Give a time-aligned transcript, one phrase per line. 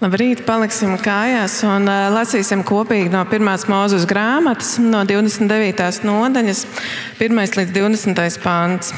[0.00, 5.98] Labrīt, paliksim kājās un lasīsim kopīgi no pirmās mūzes grāmatas, no 29.
[6.08, 6.62] nodaļas,
[7.20, 8.38] 1 līdz 20.
[8.40, 8.94] pāns.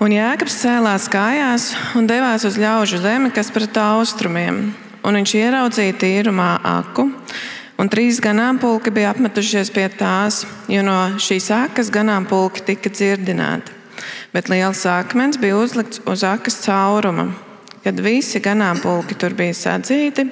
[0.00, 4.62] Un Jēkabs cēlās kājās un devās uz ļaužu zemi, kas pret austrumiem.
[5.04, 6.48] Un viņš ieraudzīja tīrumā
[6.78, 7.10] aku,
[7.76, 13.76] un trīs ganāmpulki bija apmetušies pie tās, jo no šīs akas ganāmpulki tika dzirdināti.
[14.32, 17.28] Bet liels akmens bija uzlikts uz akas cauruma
[17.80, 20.26] Kad visi ganāmpulki tur bija sadzīti,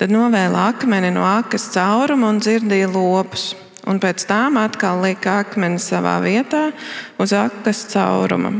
[0.00, 3.52] tad novēla akmeni no akas cauruma un dzirdīja lopus.
[3.84, 6.70] Un pēc tam atkal lika akmeni savā vietā
[7.20, 8.54] uz akas cauruma.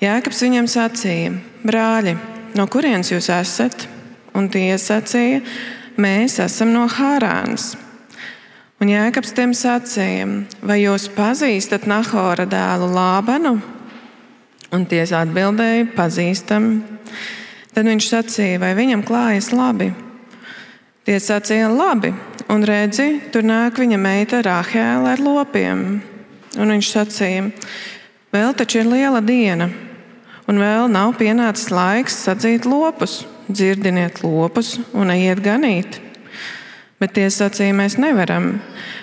[0.00, 1.34] Jēkabs viņam sacīja:
[1.66, 2.14] Brāļi,
[2.56, 3.88] no kurienes jūs esat?
[4.32, 5.42] Un tie sacīja:
[6.00, 7.74] Mēs esam no Hārānas.
[8.80, 10.30] Un Jēkabs tiem sacīja:
[10.62, 13.58] Vai jūs pazīstat Nahora dēlu Lābanu?
[14.70, 16.70] Un tie atbildēja: Pazīstam.
[17.74, 19.90] Tad viņš sacīja, vai viņam klājas labi.
[21.06, 22.10] Tie sacīja, labi,
[22.52, 25.84] un redzi, tur nāk viņa meita Rāhēla ar lopiem.
[26.58, 27.46] Un viņš sacīja,
[28.34, 29.70] vēl taču ir liela diena,
[30.50, 33.24] un vēl nav pienācis laiks sadzīt lopus.
[33.50, 35.98] Dzirdiniet lopus un ejiet ganīt.
[37.00, 38.58] Bet tie sacīja, mēs nevaram.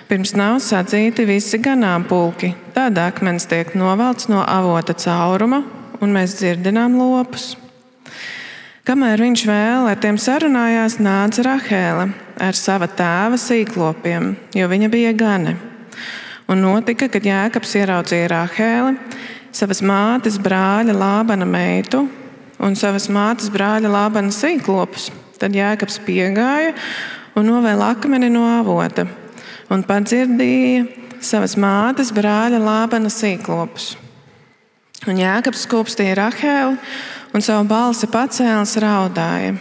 [0.06, 2.52] Pirms nav sadzīti visi ganāmpulki.
[2.76, 5.64] Tad akmens tiek novelts no avota cauruma,
[5.98, 7.56] un mēs dzirdinām lopus.
[8.86, 12.06] Kamēr viņš vēl ar tiem sarunājās, nāca Rahēla
[12.40, 15.58] ar sava tēva sīklopiem, jo viņa bija gane.
[16.48, 18.94] Un notika, kad Jēkabs ieraudzīja Rahēli,
[19.50, 22.06] savas mātes brāļa Lābana meitu
[22.62, 25.10] un savas mātes brāļa Lābana sīklopus.
[25.38, 26.72] Tad Jēkabs piegāja
[27.38, 29.06] un novēla akmeni no avota
[29.72, 30.86] un padzirdīja
[31.22, 33.92] savas mātes brāļa Lābana sīklopus.
[35.08, 36.76] Un Jēkabs skūpstīja Rahēlu
[37.34, 39.54] un savu balsi pacēlis raudāja.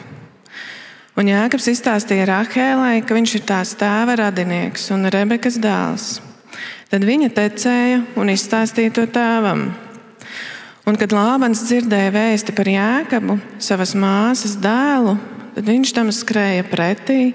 [1.18, 6.08] Un Jēkabs izstāstīja Rahēlai, ka viņš ir tās tēva radinieks un Rebekas dēls.
[6.88, 9.68] Tad viņa tecēja un izstāstīja to tēvam.
[10.88, 15.18] Un, kad Lābans dzirdēja vēsti par Jēkabu, savas māsas dēlu,
[15.66, 17.34] viņš tam skrēja pretī,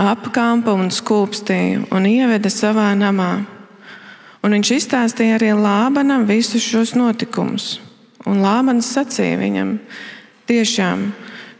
[0.00, 3.32] apkampa un skūpstīja un ieveda savā namā.
[4.40, 7.78] Un viņš izstāstīja arī Lābanam visus šos notikumus.
[8.28, 9.74] Un Lāmans sacīja viņam:
[10.48, 11.10] Tiešām,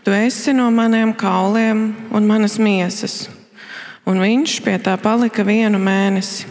[0.04, 3.28] tu esi no maniem kauliem un manas miesas.
[4.08, 6.48] Un viņš pie tā palika vienu mēnesi.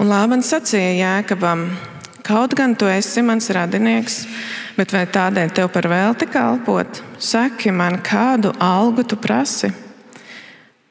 [0.00, 1.68] Un Lāmans sacīja Jēkabam:
[2.26, 4.24] Kaut gan tu esi mans radinieks,
[4.80, 7.02] bet vai tādēļ tev par velti kalpot?
[7.20, 9.68] Saki man, kādu algu tu prasi?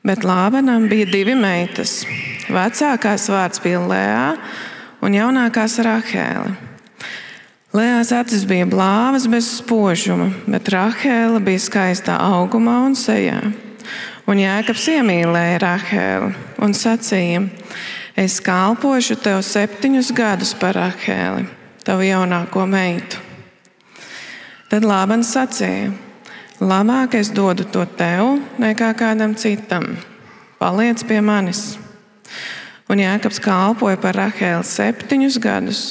[0.05, 2.03] Bet Lābanam bija divi meitas.
[2.49, 4.25] Vecākās vārds bija Lēā
[5.05, 6.53] un jaunākās Rahēla.
[7.75, 13.41] Lēās acis bija blāvas bez spožuma, bet Rahēla bija skaistā augumā un sejā.
[14.29, 16.33] Un Jēkabs iemīlēja Rahēlu
[16.65, 17.47] un sacīja:
[18.17, 21.47] Es kalpošu tev septiņus gadus par Rahēli,
[21.85, 23.28] tavu jaunāko meitu.
[24.69, 25.93] Tad Lābans sacīja:
[26.59, 29.95] Labāk es dodu to tev nekā kādam citam.
[30.59, 31.79] Paliec pie manis.
[32.89, 35.81] Un Jēkabs kalpoja par Rahēlu septiņus gadus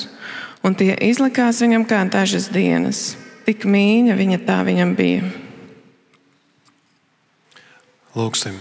[0.62, 3.16] un tie izlikās viņam kā dažas dienas.
[3.46, 5.28] Tik mīļa viņa tā viņam bija.
[8.18, 8.58] Lūksim.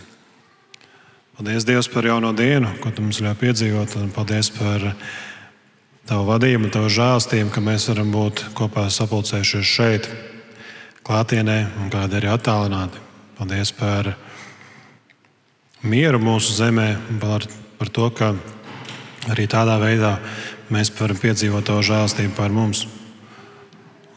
[1.38, 4.86] Paldies Dievam par jauno dienu, ko tu mums ļauj piedzīvot, un paldies par
[6.08, 10.10] tavu vadību, tavu žēlstību, ka mēs varam būt kopā sapulcējušies šeit,
[11.08, 13.02] klātienē, un kādi arī attālināti.
[13.38, 14.14] Paldies par
[15.84, 16.88] mieru mūsu zemē,
[17.22, 17.46] par,
[17.80, 18.32] par to, ka
[19.32, 20.16] arī tādā veidā
[20.74, 22.86] mēs varam piedzīvot tavu žēlstību pār mums.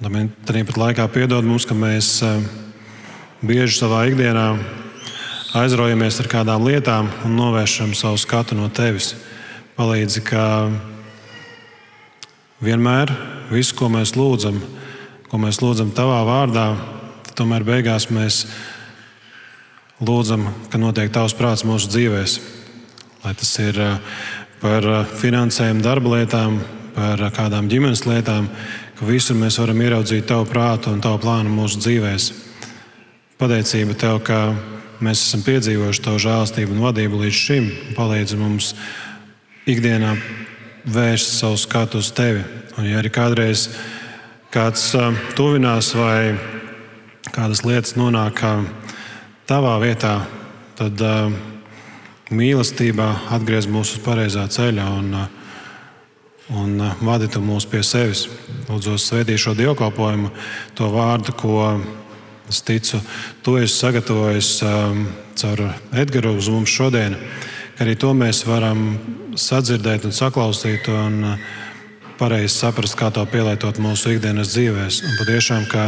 [0.00, 2.38] Tāpat laikā piedod mums, ka mēs eh,
[3.44, 4.46] bieži savā ikdienā
[5.58, 9.12] aizraujamies ar kādām lietām un novēršam savu skatu no tevis.
[9.76, 10.44] Palīdzi, ka
[12.64, 13.12] vienmēr
[13.50, 14.60] visu, ko mēs lūdzam,
[15.30, 16.66] ko mēs lūdzam tavā vārdā,
[17.38, 18.44] tomēr beigās mēs
[20.00, 22.56] lūdzam, ka notiek tavs prāts mūsu dzīvēm.
[23.20, 23.98] Lai tas ir uh,
[24.60, 26.60] par eh, finansējumu, darba lietām,
[26.94, 28.48] par eh, kādām ģimenes lietām,
[28.98, 32.46] ka visur mēs varam ieraudzīt tavu prātu un tavu plānu mūsu dzīvēm.
[33.40, 34.40] Pateicība tev, ka
[35.00, 37.70] mēs esam piedzīvojuši tavu žēlstību un vadību līdz šim.
[37.96, 38.74] Palīdzi mums
[39.70, 40.12] ikdienā
[40.84, 42.42] vērst savu skatu uz tevi.
[42.78, 43.68] Un, ja arī kādreiz
[44.54, 44.90] kāds
[45.38, 46.34] tuvinās vai
[47.30, 48.42] kādas lietas nonāk
[49.50, 50.16] tavā vietā,
[50.78, 51.30] tad uh,
[52.30, 55.14] mīlestībā atgriez mūs uz pareizā ceļa un,
[56.56, 58.26] un vadītu mūs pie sevis.
[58.70, 60.30] Lūdzu, svētī šo dievkalpojumu,
[60.78, 61.56] to vārdu, ko
[62.50, 62.98] Es ticu,
[63.46, 65.04] to esi sagatavojis um,
[65.38, 65.60] caur
[65.94, 68.94] Edgars uz mums šodien, ka arī to mēs varam
[69.38, 71.50] sadzirdēt un saklausīt un uh,
[72.20, 74.90] pareizi saprast, kā to pielietot mūsu ikdienas dzīvēm.
[75.08, 75.86] Un patiešām, ka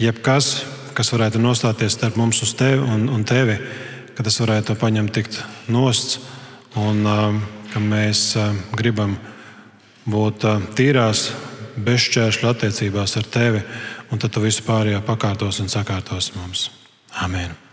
[0.00, 0.66] jebkas,
[0.96, 3.56] kas varētu nostāties starp mums tevi un, un tevi,
[4.16, 5.40] ka tas varētu paņemt tikt
[5.72, 6.20] nosts
[6.76, 7.42] un um,
[7.72, 9.16] ka mēs um, gribam
[10.06, 10.44] būt
[10.76, 11.30] tīrās,
[11.76, 13.60] bez šķēršļu attiecībās ar tevi
[14.12, 16.70] un tad tu visu pārējo pakārtos un sakārtos mums.
[17.20, 17.65] Amen!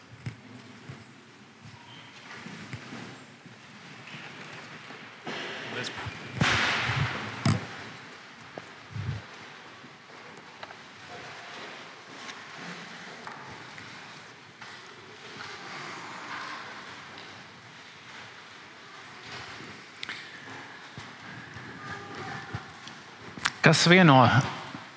[23.63, 24.27] Kas vieno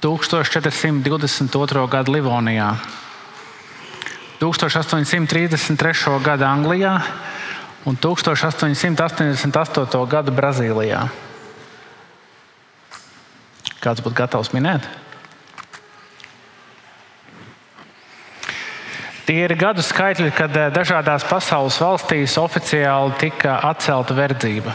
[0.03, 1.87] 1422.
[1.87, 2.75] gada Livonijā,
[4.41, 6.19] 1833.
[6.19, 6.99] gada Anglijā
[7.87, 10.03] un 1888.
[10.11, 11.07] gada Brazīlijā.
[13.79, 14.83] Kāds būtu gatavs minēt?
[19.31, 24.75] Tie ir gadu skaitļi, kad eh, dažādās pasaules valstīs oficiāli tika atcelta verdzība.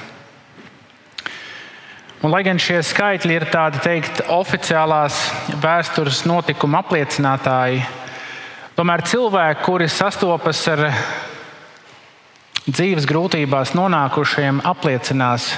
[2.21, 5.15] Un, lai gan šie skaitļi ir tādi teikt, oficiālās
[5.57, 7.79] vēstures notikuma apliecinātāji,
[8.77, 10.83] tomēr cilvēki, kuri sastopas ar
[12.67, 15.49] dzīves grūtībās nonākušiem, apliecinās,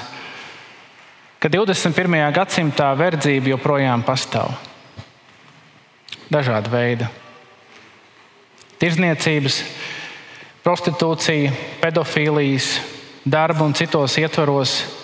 [1.44, 2.18] ka 21.
[2.40, 4.56] gadsimtā verdzība joprojām pastāv.
[6.32, 7.12] Dažāda veida
[8.80, 9.62] tirzniecības,
[10.64, 11.52] prostitūcija,
[11.84, 12.74] pedofīlijas,
[13.28, 15.03] darba un citos ietvaros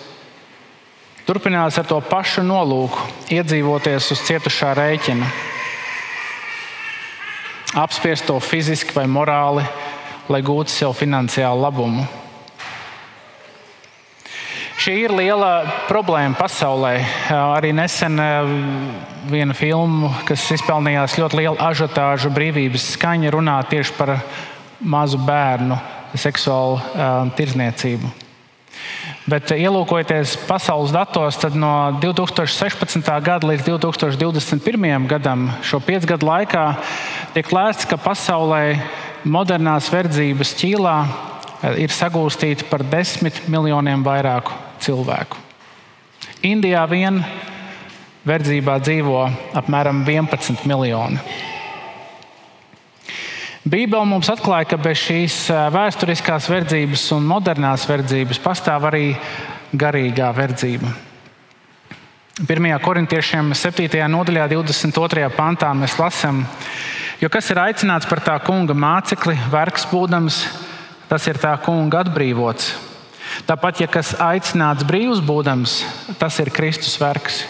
[1.30, 5.28] turpinās ar to pašu nolūku, iedzīvoties uz cietušā rēķina,
[7.78, 9.62] apspiest to fiziski vai morāli,
[10.26, 12.02] lai gūtu sev finansiālu labumu.
[14.80, 16.96] Šī ir liela problēma pasaulē.
[17.36, 18.50] Arī nesen eh,
[19.30, 24.16] viena filma, kas izpelnījās ļoti lielu ažiotāžu, brīvības skaņa, runā tieši par
[24.80, 25.78] mazu bērnu
[26.18, 28.29] seksuālu uh, tirzniecību.
[29.30, 33.20] Bet, eh, ielūkojoties pasaules datos, tad no 2016.
[33.22, 35.06] gada līdz 2021.
[35.06, 36.64] gadam, šo piecu gadu laikā,
[37.36, 38.80] tiek lēsts, ka pasaulē
[39.22, 45.38] modernās verdzības ķīlā eh, ir sagūstīti par desmit miljoniem vairāku cilvēku.
[46.42, 47.22] Indijā vien
[48.26, 49.22] verdzībā dzīvo
[49.60, 51.20] apmēram 11 miljoni.
[53.60, 55.34] Bībele mums atklāja, ka bez šīs
[55.74, 59.10] vēsturiskās verdzības un modernās verdzības pastāv arī
[59.76, 60.88] garīgā verdzība.
[62.40, 62.70] 1.
[62.80, 64.00] korintiešiem 7.
[64.08, 65.28] nodaļā, 22.
[65.36, 66.40] pantā mēs lasām,
[67.20, 70.40] jo kas ir aicināts par tā kunga mācekli, vergs būdams,
[71.12, 72.72] tas ir tā kunga atbrīvots.
[73.44, 75.82] Tāpat, ja kas aicināts brīvs būdams,
[76.16, 77.44] tas ir Kristus vergs.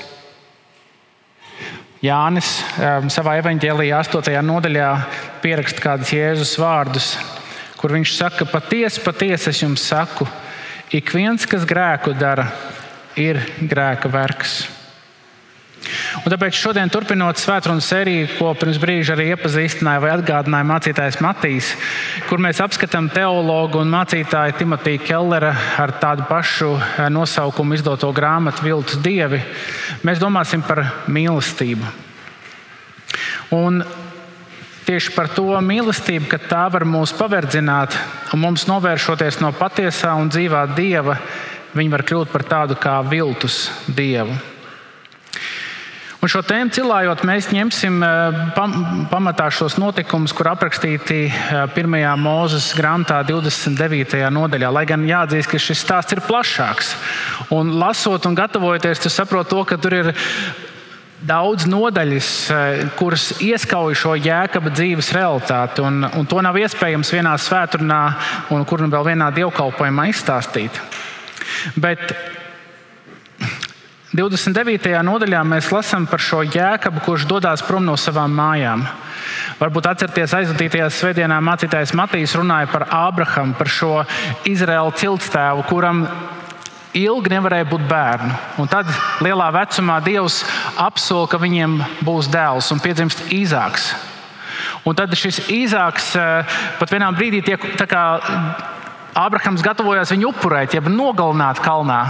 [2.00, 4.32] Jānis um, savā evanģēlijā, 8.
[4.49, 4.88] nodaļā,
[5.43, 7.11] pieraksta kādus Jēzus vārdus,
[7.76, 10.25] kur viņš saka, patiesi, patiesi es jums saku,
[10.97, 12.49] ik viens, kas grēku dara,
[13.20, 14.62] ir grēka vergs.
[16.21, 21.70] Un tāpēc šodien, turpinot svētdienas sēriju, ko pirms brīža arī iepazīstināja vai atgādināja mācītājs Matīs,
[22.29, 28.67] kur mēs apskatām teologu un mācītāju Timotiju Kellera ar tādu pašu eh, nosaukumu izdoto grāmatu
[28.67, 29.41] Viltus dievi,
[30.05, 31.89] mēs domāsim par mīlestību.
[33.56, 33.81] Un
[34.84, 37.96] tieši par to mīlestību, ka tā var mūs paverdzināt
[38.34, 41.17] un mums novēršoties no patiesā un dzīvā dieva,
[41.72, 44.37] viņi var kļūt par tādu kā viltus dievu.
[46.20, 48.41] Un šo tēmu cilājot, mēs ņemsim eh,
[49.08, 51.94] pamatā šos notikumus, kur aprakstīti 1.
[51.96, 54.19] Eh, mūzes grāmatā, 29.
[54.36, 54.69] nodaļā.
[54.69, 56.91] Lai gan jāatzīst, ka šis stāsts ir plašāks.
[57.56, 60.10] Un lasot un gatavojoties, tu saproti to, ka tur ir
[61.24, 65.81] daudz nodaļas, eh, kuras ieskauj šo jēkaba dzīves realitāti.
[65.89, 68.03] Un, un to nav iespējams vienā svētdienā,
[68.53, 70.84] un kur nu vēl vienā dievkalpojumā izstāstīt.
[71.81, 72.12] Bet
[74.10, 74.90] 29.
[75.06, 78.82] nodaļā mēs lasām par šo jēkabu, kurš dodas prom no savām mājām.
[79.60, 83.93] Varbūt atcerieties, aizvadītajā svētdienā mācītājs Matīs runāja par Ābrahamu, par šo
[84.50, 86.02] Izraēlu ciltstēvu, kuram
[86.98, 88.32] ilgi nevarēja būt bērnu.
[88.58, 88.90] Un tad
[89.22, 90.40] lielā vecumā Dievs
[90.74, 93.93] apsola, ka viņiem būs dēls un piedzimst īzāks.
[94.90, 97.62] Un tad šis īzāks eh, pat vienā brīdī tiek
[99.19, 102.02] Ābrahams gatavojās viņu upurēt, jeb nogalināt kalnā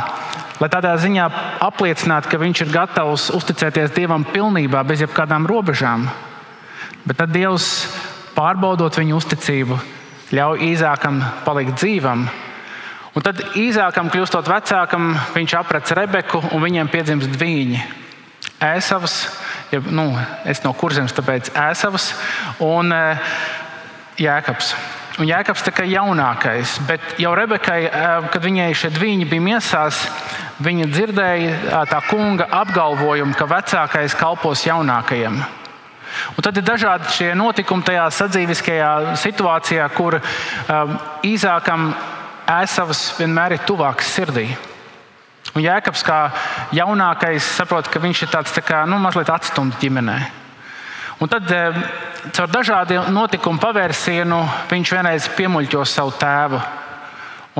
[0.60, 1.26] lai tādā ziņā
[1.64, 6.04] apliecinātu, ka viņš ir gatavs uzticēties Dievam pilnībā, bez jebkādām robežām.
[7.08, 7.88] Bet tad Dievs,
[8.36, 9.80] pārbaudot viņu uzticību,
[10.36, 12.28] ļauj Īzākam palikt dzīvam.
[13.16, 17.82] Un tad Īzākam, kļūstot vecākam, viņš aprec Rebeku un viņiem piedzimst dviņi.
[18.60, 19.16] Ēsavs,
[19.72, 20.10] ja, nu,
[20.44, 22.12] es no kurzemes, tāpēc Ēsavs
[22.60, 22.92] un
[24.20, 24.74] Jēkabs.
[25.18, 27.80] Un Jēkabs kā jaunākais, bet jau Rebekai,
[28.30, 30.04] kad viņai šie dviņi bija miesās,
[30.62, 35.40] viņa dzirdēja tā kunga apgalvojumu, ka vecākais kalpos jaunākajam.
[36.36, 38.90] Un tad ir dažādi šie notikumi tajā sadzīviskajā
[39.20, 41.92] situācijā, kur um, īsākam
[42.50, 44.48] ēsavas vienmēr ir tuvāks sirdī.
[45.54, 46.18] Un Jēkabs, kā
[46.76, 50.18] jaunākais, saprot, ka viņš ir tāds tā kā, nu, mazliet atstumts ģimenē.
[51.20, 51.80] Un tad um,
[52.32, 56.60] caur dažādiem notikumu pavērsienu viņš vienreiz piemuļķo savu tēvu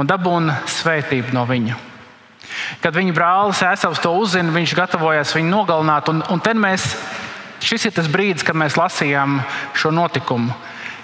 [0.01, 1.79] un dabūna svētību no viņa.
[2.83, 6.09] Kad viņa brālis Ēsavs to uzzina, viņš gatavojas viņu nogalināt.
[6.11, 6.89] Un, un mēs
[7.61, 9.41] Šis ir tas brīdis, kad mēs lasījām
[9.77, 10.55] šo notikumu,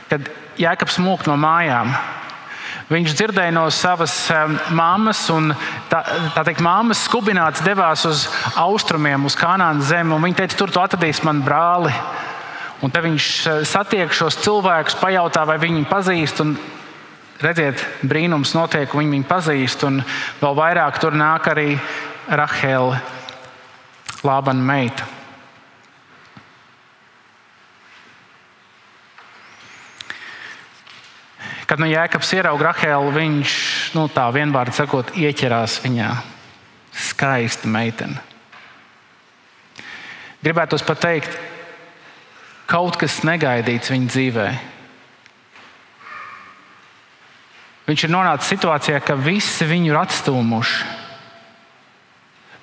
[0.09, 0.25] kad
[0.57, 1.91] Jēkabs mūk no mājām.
[2.89, 4.15] Viņš dzirdēja no savas
[4.73, 5.51] māmas, un
[5.91, 6.01] tā,
[6.33, 8.25] tā teikt, māmas skubināts devās uz
[8.57, 10.17] austrumiem, uz Kanānas zemi.
[10.23, 11.93] Viņa teica, tur tu atradīsi manu brāli.
[12.85, 16.43] Un te viņš eh, satiek šos cilvēkus, pajautā, vai viņi viņu pazīst.
[16.45, 16.57] Un,
[17.41, 19.85] redziet, brīnums notiek, viņi viņu pazīst.
[19.89, 20.01] Un
[20.43, 21.77] vēl vairāk tur nāk arī
[22.29, 23.01] Rahela,
[24.27, 25.07] Lābana meita.
[31.67, 33.53] Kad nu Jēkabs ieraudzīja Rahelu, viņš
[33.97, 36.13] nu, tā vienvārds sakot, ieķerās viņā.
[36.97, 38.23] Skaista meitene.
[40.45, 41.35] Gribētu pat teikt,
[42.71, 44.49] kaut kas negaidīts viņa dzīvē.
[47.87, 50.95] Viņš ir nonācis situācijā, ka visi viņu ir atstūmuši.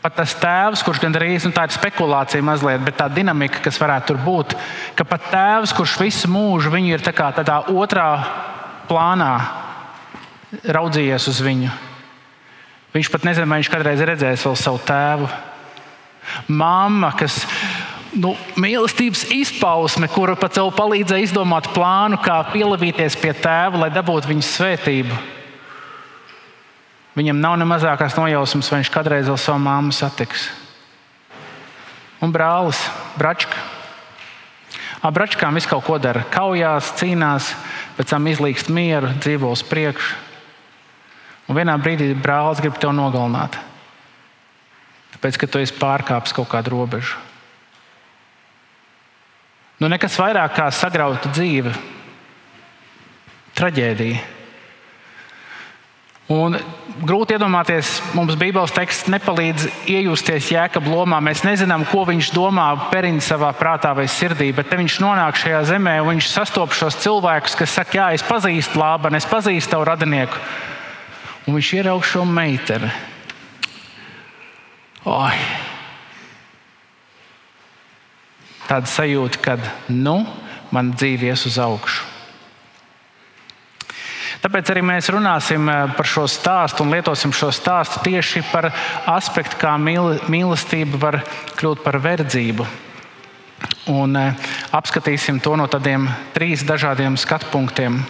[0.03, 4.09] Pat tas tēvs, kurš gandrīz nu, tā ir spekulācija mazliet, bet tā dinamika, kas varētu
[4.09, 4.55] tur būt,
[4.99, 8.09] ka pat tēvs, kurš visu mūžu viņu ir tā kā tādā otrā
[8.89, 9.31] plānā
[10.75, 11.71] raudzījies uz viņu.
[12.93, 15.31] Viņš pat nezina, vai viņš kādreiz redzēs vēl savu tēvu.
[16.51, 17.39] Māma, kas
[18.17, 24.29] nu, mīlestības izpausme, kura pat tev palīdzēja izdomāt plānu, kā pielavīties pie tēva, lai dabūtu
[24.29, 25.21] viņa svētību.
[27.17, 30.47] Viņam nav ne mazākās nojausmas, vai viņš kādreiz vēl savu māmu satiks.
[32.23, 32.79] Un brālis,
[33.19, 33.57] Bračka.
[35.03, 36.23] Ar Bračkām visu kaut ko dara.
[36.31, 37.51] Kaujās, cīnās,
[37.97, 40.15] pēc tam izlīgst mieru, dzīvo uz priekšu.
[41.51, 43.59] Un vienā brīdī brālis grib tevi nogalināt.
[45.13, 47.19] Tāpēc, ka tu esi pārkāpis kaut kādu robežu.
[49.83, 51.73] Nu, nekas vairāk kā sagrauta dzīve,
[53.57, 54.21] traģēdija.
[56.31, 56.55] Un
[57.03, 61.19] grūti iedomāties, mums Bībeles teksts nepalīdz iejusties jēkab lomā.
[61.19, 65.97] Mēs nezinām, ko viņš domā, perina savā prātā vai sirdī, bet viņš nonāk šajā zemē
[65.99, 70.39] un viņš sastopas šos cilvēkus, kas saka, jā, es pazīstu Lābanu, es pazīstu tavu radinieku.
[71.43, 72.95] Un viņš ieraug šo meiteni.
[75.11, 75.72] Oi.
[78.69, 79.57] Tāda sajūta, ka
[79.91, 80.21] nu,
[80.71, 82.13] man dzīve ies uz augšu.
[84.43, 88.67] Tāpēc arī mēs runāsim eh, par šo stāstu un lietosim šo stāstu tieši par
[89.07, 91.21] aspektu, kā mīlestība var
[91.55, 92.65] kļūt par verdzību.
[93.93, 98.01] Un eh, apskatīsim to no tādiem trīs dažādiem skatu punktiem.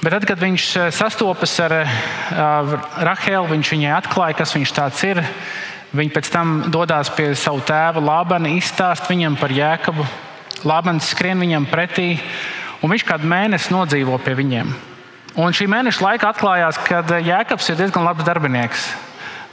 [0.00, 1.76] Bet tad, kad viņš eh, sastopas ar
[3.10, 4.76] Rahelu, viņš viņai atklāja, kas viņš
[5.10, 5.24] ir.
[5.88, 10.04] Viņa pēc tam dodas pie sava tēva Lābana, izstāst viņam par jēkabu.
[10.68, 12.18] Lābans skrien viņam pretī,
[12.82, 14.74] un viņš kādu mēnesi nodzīvo pie viņiem.
[15.38, 18.88] Un šī mēneša laikā atklājās, ka Jēkabs ir diezgan labs darbinieks.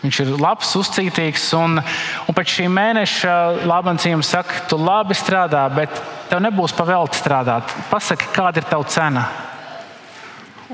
[0.02, 3.36] Viņš ir labs, uzcītīgs, un, un pēc šī mēneša
[3.70, 5.94] Lābans viņam saka, tu labi strādā, bet
[6.30, 7.72] tev nebūs pavēlti strādāt.
[7.90, 9.24] Pasaki, kāda ir tava cena?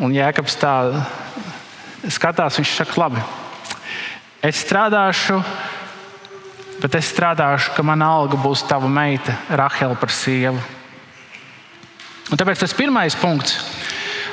[0.02, 0.74] Un Jēkabs tā
[2.10, 3.24] skatās, viņš saka, labi,
[4.42, 5.40] es strādāšu,
[6.82, 10.62] bet es strādāšu, ka mana alga būs tava meita, Rahela par sievu.
[12.32, 13.58] Un tāpēc tas pirmais punkts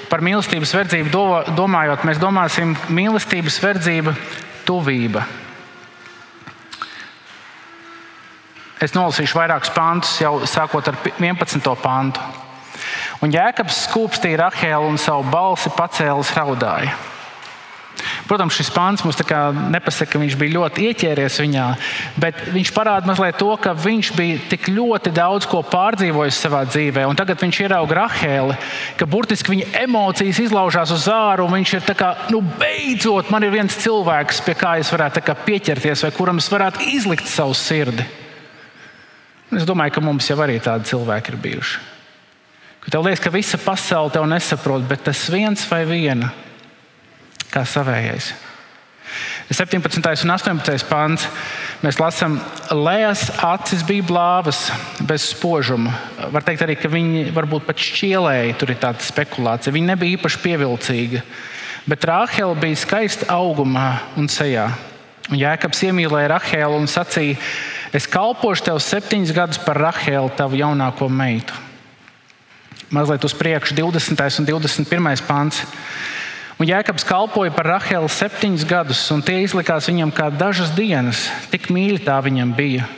[0.08, 1.24] par mīlestības verdzību do,
[1.58, 4.14] domājot, mēs domāsim mīlestības verdzība,
[4.64, 5.26] tuvība.
[8.80, 11.66] Es nolasīšu vairākus pantus, jau sākot ar 11.
[11.82, 12.22] pantu.
[13.26, 16.94] Un Jēkabs skūpstīja Rahēlu un savu balsi pacēlis raudāja.
[18.28, 19.18] Protams, šis pāns mums
[19.72, 21.66] nepasaka, ka viņš bija ļoti ieķēries viņā,
[22.20, 27.06] bet viņš parāda mazliet to, ka viņš bija tik ļoti daudz ko pārdzīvojis savā dzīvē.
[27.08, 28.56] Un tagad viņš ierauga Rahēli,
[29.00, 31.48] ka burtiski viņa emocijas izlaužās uz āru.
[31.52, 36.04] Viņš ir kā, nu, beidzot, man ir viens cilvēks, pie kā es varētu kā, pieķerties,
[36.06, 38.06] vai kuram es varētu izlikt savu sirdi.
[39.48, 41.86] Un es domāju, ka mums jau arī tādi cilvēki ir bijuši.
[42.84, 46.28] Ka tev liekas, ka visa pasaule tev nesaprot, bet tas viens vai viena
[47.58, 48.32] kā savējais.
[49.48, 50.02] 17.
[50.26, 50.84] un 18.
[50.90, 51.24] pāns.
[51.82, 52.36] Mēs lasām,
[52.74, 54.66] Lējas acis bija blāvas,
[55.08, 55.94] bez spožuma.
[56.34, 59.72] Var teikt arī, viņi varbūt pat šķielēja, tur ir tāda spekulācija.
[59.74, 61.22] Viņa nebija īpaši pievilcīga.
[61.88, 63.88] Bet Rāhela bija skaista augumā
[64.20, 64.68] un sejā.
[65.28, 67.40] Un Jēkabs iemīlēja Rahēlu un sacīja,
[67.88, 71.56] Es kalpošu tev septiņus gadus par Rahēlu, tavu jaunāko meitu.
[72.92, 74.40] Mazliet uz priekšu, 20.
[74.42, 75.24] un 21.
[75.24, 75.62] pāns.
[76.58, 81.68] Un Jēkabs kalpoja par Rahelu septiņus gadus, un tie izlikās viņam kā dažas dienas, tik
[81.70, 82.88] mīļi tā viņam bija.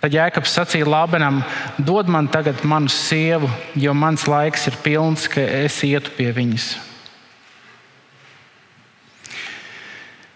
[0.00, 1.40] Tad Jēkabs sacīja Lābenam,
[1.80, 6.68] dod man tagad manu sievu, jo mans laiks ir pilns, ka es ietu pie viņas.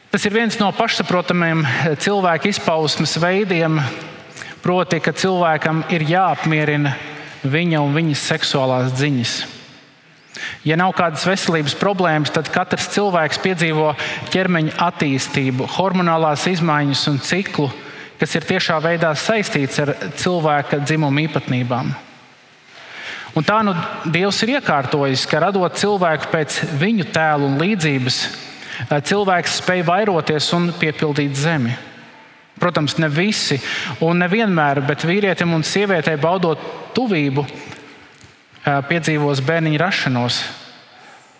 [0.08, 1.66] Tas ir viens no pašsaprotamiem
[2.00, 3.80] cilvēka izpausmes veidiem,
[4.64, 6.96] proti, ka cilvēkam ir jāapmierina
[7.44, 9.53] viņa un viņas seksuālās dziņas.
[10.66, 13.92] Ja nav kādas veselības problēmas, tad katrs cilvēks piedzīvo
[14.34, 17.68] ķermeņa attīstību, hormonālās izmaiņas un ciklu,
[18.18, 21.94] kas ir tiešā veidā saistīts ar cilvēka dzimuma īpatnībām.
[23.34, 23.74] Un tā nu
[24.14, 28.20] Dievs ir iekārtojis, ka radot cilvēku pēc viņu tēla un līdzības,
[29.10, 31.74] cilvēks spēj vairoties un piepildīt zemi.
[32.54, 33.58] Protams, ne visi
[34.06, 36.60] un nevienmēr, bet vīrietim un sievietei baudot
[36.94, 37.42] tuvību,
[38.64, 40.40] piedzīvos bērniņa rašanos.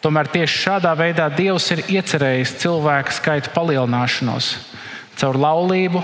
[0.05, 4.51] Tomēr tieši šādā veidā Dievs ir iecerējis cilvēku skaita palielināšanos
[5.17, 6.03] caur laulību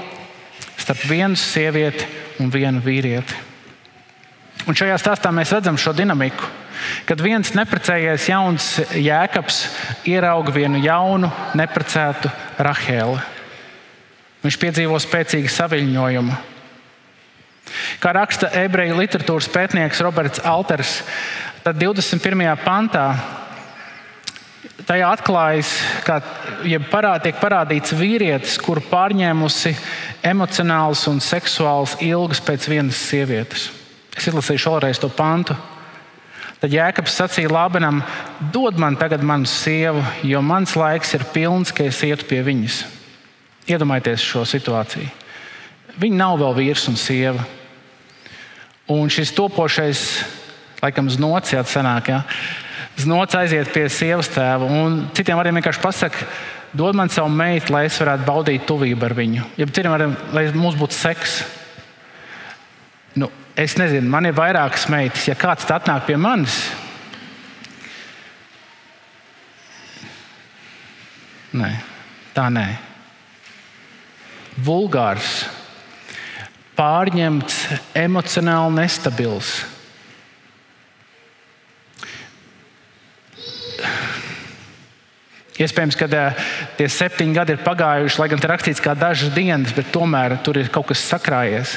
[0.80, 2.06] starp vienu sievieti
[2.40, 3.36] un vienu vīrieti.
[4.68, 6.48] Un šajā stāstā mēs redzam šo dinamiku.
[7.04, 9.58] Kad viens neprecējies jauns jēkabs
[10.08, 13.18] ierauga vienu jaunu, neprecētu Rahēlu.
[14.40, 16.36] Viņš piedzīvo spēcīgu saviņojumu.
[18.02, 21.00] Kā raksta ebreju literatūras pētnieks Roberts Alters,
[21.64, 22.56] tad 21.
[22.64, 23.06] pantā
[24.86, 25.73] tajā atklājas,
[26.06, 26.21] ka
[26.90, 29.75] parā, tiek parādīts vīrietis, kuru pārņēmusi
[30.26, 33.68] emocionāls un seksuāls ilgas pēc vienas sievietes.
[34.16, 35.56] Es izlasīšu vēlreiz to pantu.
[36.60, 38.02] Tad Jēkabs sacīja Lābenam,
[38.52, 42.82] dod man tagad manu sievu, jo mans laiks ir pilns, ka es ietu pie viņas.
[43.71, 45.08] Iedomājieties šo situāciju.
[46.00, 47.47] Viņa nav vēl vīrs un sieva.
[48.90, 50.00] Un šis topošais,
[50.82, 52.24] laikam, znots, jā, senāk, jā,
[52.98, 54.66] znots aiziet pie sievas tēva.
[54.66, 56.26] Un citiem arī vienkārši pasakā,
[56.74, 59.46] dod man savu meitu, lai es varētu baudīt tuvību ar viņu.
[59.60, 61.36] Ja citiem arī, lai mums būtu seks.
[63.14, 65.28] Nu, es nezinu, man ir vairākas meitas.
[65.30, 66.58] Ja kāds atnāk pie manis,
[71.54, 71.72] nē,
[72.34, 72.66] tā nē.
[74.60, 75.44] Vulgārs
[76.80, 77.60] pārņemts,
[78.00, 79.52] emocionāli nestabils.
[85.60, 86.08] Iespējams, ka
[86.78, 90.56] tie septiņi gadi ir pagājuši, lai gan tur rakstīts kā dažas dienas, bet tomēr tur
[90.56, 91.76] ir kaut kas sakrājies.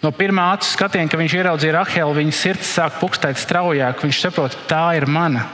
[0.00, 4.00] No pirmā acu skatiena, kad viņš ieraudzīja Rahelu, viņa sirds sāk pukstēt straujāk.
[4.04, 5.44] Viņš saprot, tā ir mana.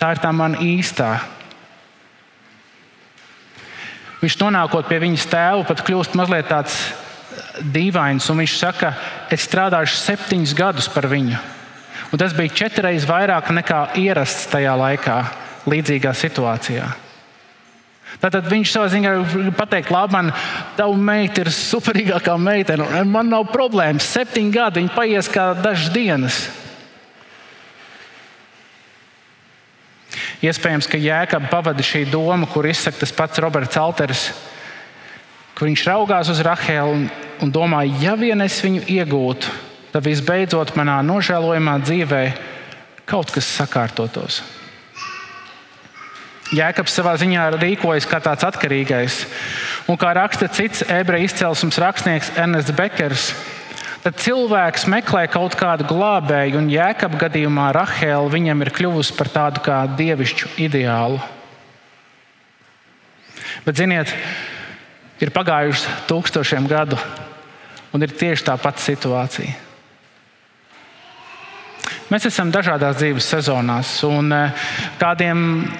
[0.00, 1.10] Tā ir tā mana īstā.
[4.24, 6.78] Viņš nonākot pie viņas tēva, pat kļūst mazliet tāds
[7.74, 8.24] dīvains.
[8.24, 8.94] Viņš saka,
[9.28, 11.36] es strādāšu septiņus gadus par viņu.
[12.08, 15.18] Un tas bija četras vairāk nekā ierasts tajā laikā,
[15.68, 16.86] līdzīgā situācijā.
[18.22, 19.12] Tātad viņš savā ziņā
[19.58, 20.32] pateikt, labi, man
[20.78, 23.04] tā meita ir superīgākā meitene.
[23.04, 24.08] Man nav problēmas.
[24.14, 26.44] Septiņi gadi, viņi paies kā dažas dienas.
[30.44, 34.24] Iespējams, ka Jēkabs pavada šī doma, kur izsaka tas pats Roberts Alteris,
[35.56, 37.06] kur viņš raugās uz Rahelu un,
[37.44, 39.54] un domā, ja vien es viņu iegūtu,
[39.94, 42.24] tad visbeidzot manā nožēlojamā dzīvē
[43.08, 44.42] kaut kas sakārtotos.
[46.54, 49.22] Jēkabs savā ziņā rīkojas kā tāds atkarīgais.
[49.90, 53.30] Un kā raksta cits ebreju izcelsmes rakstnieks Ernests Bekers,
[54.04, 59.62] Tad cilvēks meklē kaut kādu glābēju, un jēkab gadījumā Rahēla viņam ir kļuvusi par tādu
[59.64, 61.22] kā dievišķu ideālu.
[63.64, 64.12] Bet, ziniet,
[65.24, 67.00] ir pagājuši tūkstošiem gadu,
[67.96, 69.63] un ir tieši tā pati situācija.
[72.12, 74.66] Mēs esam dažādās dzīves sezonās, un eh,
[75.00, 75.38] kādiem,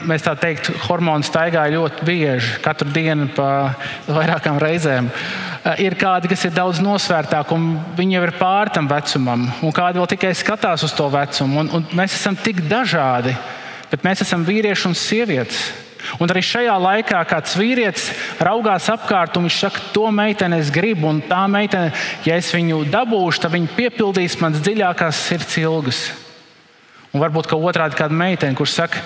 [0.08, 3.48] mēs tā teikt, hormoni staigā ļoti bieži, katru dienu pa
[4.08, 5.10] vairākām reizēm.
[5.12, 9.76] Eh, ir kādi, kas ir daudz nosvērtāki, un viņi jau ir pāri tam vecumam, un
[9.76, 11.60] kādi vēl tikai skatās uz to vecumu.
[11.60, 13.36] Un, un mēs esam tik dažādi,
[13.92, 15.83] bet mēs esam vīrieši un sievietes.
[16.20, 18.10] Un arī šajā laikā kāds vīrietis
[18.42, 21.92] raugās apkārt un viņš saka, to meiteni es gribu, un tā meitene,
[22.26, 26.02] ja es viņu dabūšu, tad viņa piepildīs manas dziļākās sirds ilgas.
[27.14, 29.02] Un varbūt otrādi kāda meitene, kurš saka,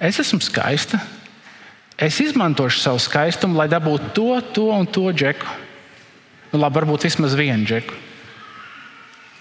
[0.00, 1.00] es esmu skaista,
[2.00, 5.60] es izmantošu savu skaistumu, lai dabūtu to, to un to džeku.
[6.52, 8.02] Nu, labi, varbūt vismaz vienu džeku.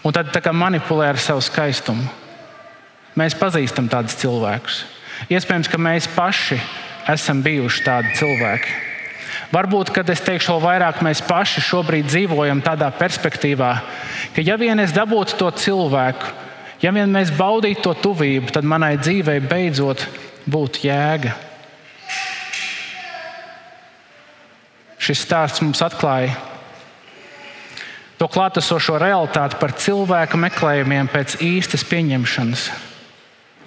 [0.04, 2.04] Un tad manipulē ar savu skaistumu.
[3.16, 4.82] Mēs pazīstam tādus cilvēkus.
[5.32, 6.83] Iespējams, ka mēs paši esam
[7.44, 8.74] bijuši tādi cilvēki.
[9.54, 13.74] Varbūt, kad es teikšu vēl vairāk, mēs paši šobrīd dzīvojam tādā perspektīvā,
[14.34, 16.32] ka ja vien es dabūtu to cilvēku,
[16.82, 20.08] ja vien mēs baudītu to tuvību, tad manai dzīvei beidzot
[20.50, 21.36] būtu jēga.
[25.04, 26.34] Šis stāsts mums atklāja
[28.18, 32.70] to klātesošo realitāti par cilvēku meklējumiem pēc īstas pieņemšanas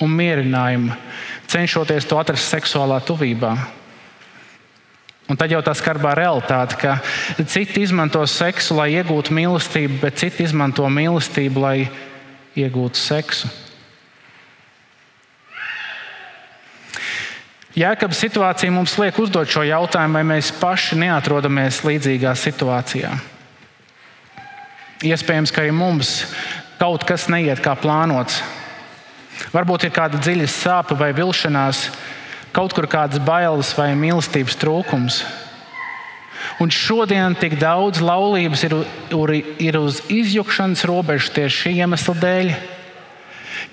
[0.00, 0.96] un mierinājuma
[1.56, 3.56] cenšoties to atrast seksuālā tuvībā.
[5.26, 6.98] Un tad jau tā skarbā realitāte, ka
[7.50, 11.78] citi izmanto seksu, lai iegūtu mīlestību, bet citi izmanto mīlestību, lai
[12.54, 13.50] iegūtu seksu.
[17.76, 23.10] Jēkabas situācija mums liek uzdot šo jautājumu, vai mēs paši neatrodamies līdzīgā situācijā.
[25.04, 26.22] Iespējams, ka arī mums
[26.78, 28.38] kaut kas neiet kā plānots,
[29.52, 31.86] Varbūt ir kāda dziļa sāpe vai vilšanās,
[32.56, 35.20] kaut kur kādas bailes vai mīlestības trūkums.
[36.62, 38.74] Un šodien tik daudz laulības ir,
[39.60, 42.52] ir uz izjukšanas robežas tieši šī iemesla dēļ,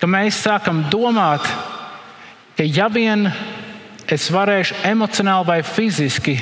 [0.00, 1.46] ka mēs sākam domāt,
[2.58, 3.30] ka ja vien
[4.10, 6.38] es varēšu emocionāli vai fiziski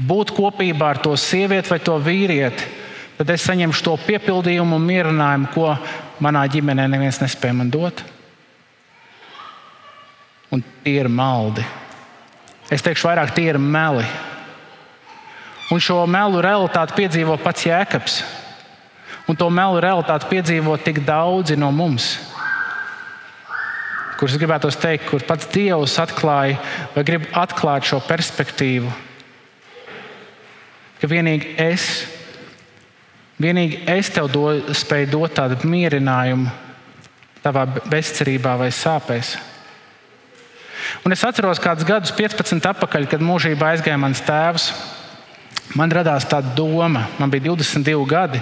[0.00, 2.70] būt kopībā ar to sievieti vai to vīrieti,
[3.18, 5.74] tad es saņemšu to piepildījumu un mierinājumu, ko
[6.24, 8.02] manā ģimenē neviens nespēja man dot
[10.50, 11.64] un tie ir maldi.
[12.70, 14.04] Es teikšu, vairāk tie ir meli.
[15.70, 18.20] Un šo melu realitāti piedzīvo pats Jēkabs.
[19.30, 22.16] Un to melu realitāti piedzīvo tik daudzi no mums,
[24.18, 26.58] kurus gribētu teikt, kur pats Dievs atklāja
[26.96, 28.90] vai grib atklāt šo perspektīvu,
[31.00, 31.86] ka vienīgi es,
[33.40, 36.50] vienīgi es tev do, spēju dot tādu mierinājumu
[37.40, 39.38] tavā bezcerībā vai sāpēs.
[41.04, 44.70] Un es atceros kādus gadus, 15 atpakaļ, kad mūžībā aizgāja mans tēvs.
[45.78, 48.40] Man radās tāda doma, man bija 22 gadi.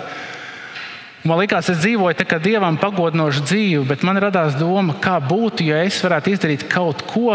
[1.29, 5.67] Man liekas, es dzīvoju tā kā dievam pagodinošu dzīvi, bet man radās doma, kā būtu,
[5.69, 7.35] ja es varētu izdarīt kaut ko,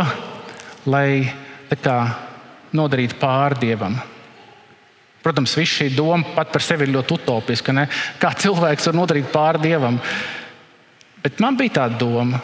[0.89, 1.27] lai
[1.83, 1.97] kā,
[2.73, 3.99] nodarītu pāri dievam.
[5.23, 7.75] Protams, viss šī doma pat par sevi ir ļoti utopiska.
[7.75, 7.85] Ne?
[8.19, 9.99] Kā cilvēks var nodarīt pāri dievam?
[11.23, 12.41] Bet man bija tāda doma,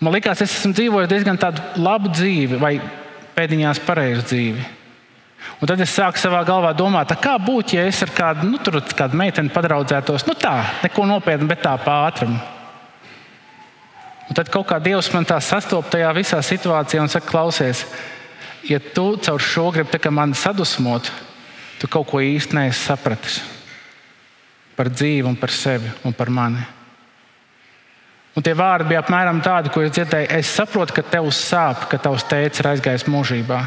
[0.00, 1.38] Man liekas, es esmu dzīvojis diezgan
[1.80, 2.76] labu dzīvi, vai
[3.36, 4.66] pēdiņās pareizu dzīvi.
[5.60, 8.80] Un tad es sāku savā galvā domāt, kā būtu, ja es ar kādu, nu, tur,
[8.96, 10.26] kādu meiteni padraudzētos.
[10.28, 12.36] Nu, tā, neko nopietnu, bet tā pātrumu.
[14.26, 17.84] Un tad kaut kā Dievs man tā sastopas tajā visā situācijā un saka, klausies,
[18.66, 21.12] ja tu caur šo gribi mani sadusmot,
[21.80, 23.44] tu kaut ko īsti neesi sapratis
[24.76, 26.60] par dzīvi un par sevi un par mani.
[28.36, 30.28] Un tie vārdi bija apmēram tādi, ko es dzirdēju.
[30.36, 33.62] Es saprotu, ka tev sāp, ka tavs tēvs ir aizgājis mūžībā.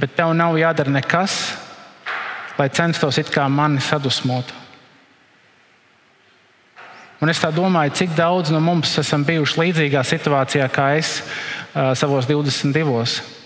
[0.00, 1.36] Bet tev nav jādara nekas,
[2.56, 4.54] lai censtos it kā mani sadusmot.
[7.20, 12.24] Un es domāju, cik daudz no mums esam bijuši līdzīgā situācijā kā es uh, savos
[12.24, 13.39] 22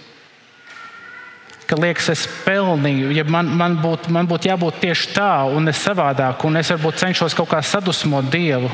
[1.74, 6.44] ka liekas, es pelnīju, ja man, man būtu būt jābūt tieši tā, un es savādāk,
[6.46, 8.70] un es varbūt cenšos kaut kā sadusmot Dievu.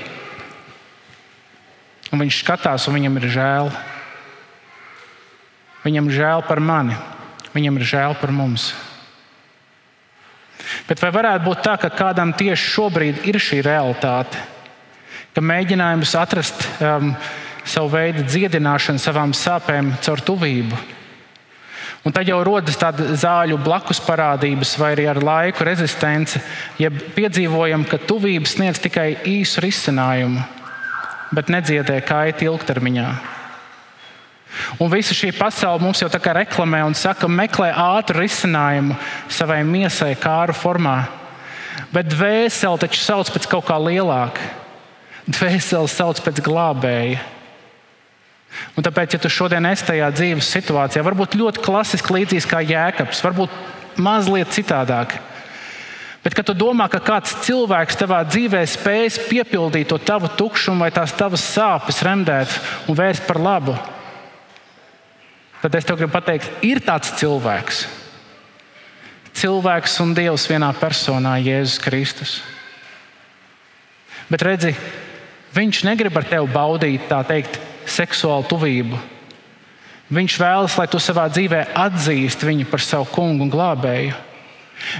[2.12, 3.72] Un viņš skatās, un viņam ir žēl.
[5.86, 6.98] Viņam ir žēl par mani,
[7.54, 8.68] viņam ir žēl par mums.
[10.84, 14.36] Bet vai varētu būt tā, ka kādam tieši šobrīd ir šī realitāte,
[15.32, 17.14] ka mēģinājums atrast um,
[17.64, 20.99] savu veidu dziedināšanu savām sāpēm caur tuvību?
[22.00, 26.40] Un tad jau rodas tāda zāļu blakus parādības, vai arī ar laiku rezistence,
[26.80, 30.40] ja piedzīvojam, ka tuvība sniedz tikai īsu risinājumu,
[31.36, 33.10] bet nedziedē kaiti ilgtermiņā.
[34.80, 38.96] Un visa šī pasaule mums jau tā kā reklamē un saka, meklē ātru risinājumu
[39.30, 41.02] savai miesai, kāru formā.
[41.92, 44.40] Bet dvēseli taču sauc pēc kaut kā lielāka.
[45.28, 47.20] Dvēseli sauc pēc glābēja.
[48.76, 53.22] Un tāpēc, ja tu šodien esi tajā dzīves situācijā, varbūt ļoti klasiski līdzīgs kā jēkabs,
[53.24, 53.54] varbūt
[54.00, 55.16] mazliet citādāk.
[56.20, 60.90] Bet, kad tu domā, ka kāds cilvēks tavā dzīvē spēs piepildīt to tavu tukšumu vai
[60.92, 62.52] tās tavas sāpes, remdēt
[62.90, 63.76] un vērst par labu,
[65.62, 67.86] tad es tev gribu pateikt, ir tāds cilvēks.
[69.40, 72.34] Cilvēks un Dievs vienā personā, Jēzus Kristus.
[74.28, 74.74] Bet redzi,
[75.56, 77.56] viņš negrib ar tevi baudīt tā teikt,
[77.88, 78.98] seksuālu tuvību.
[80.10, 84.16] Viņš vēlas, lai tu savā dzīvē atzīsti viņu par savu kungu un glābēju.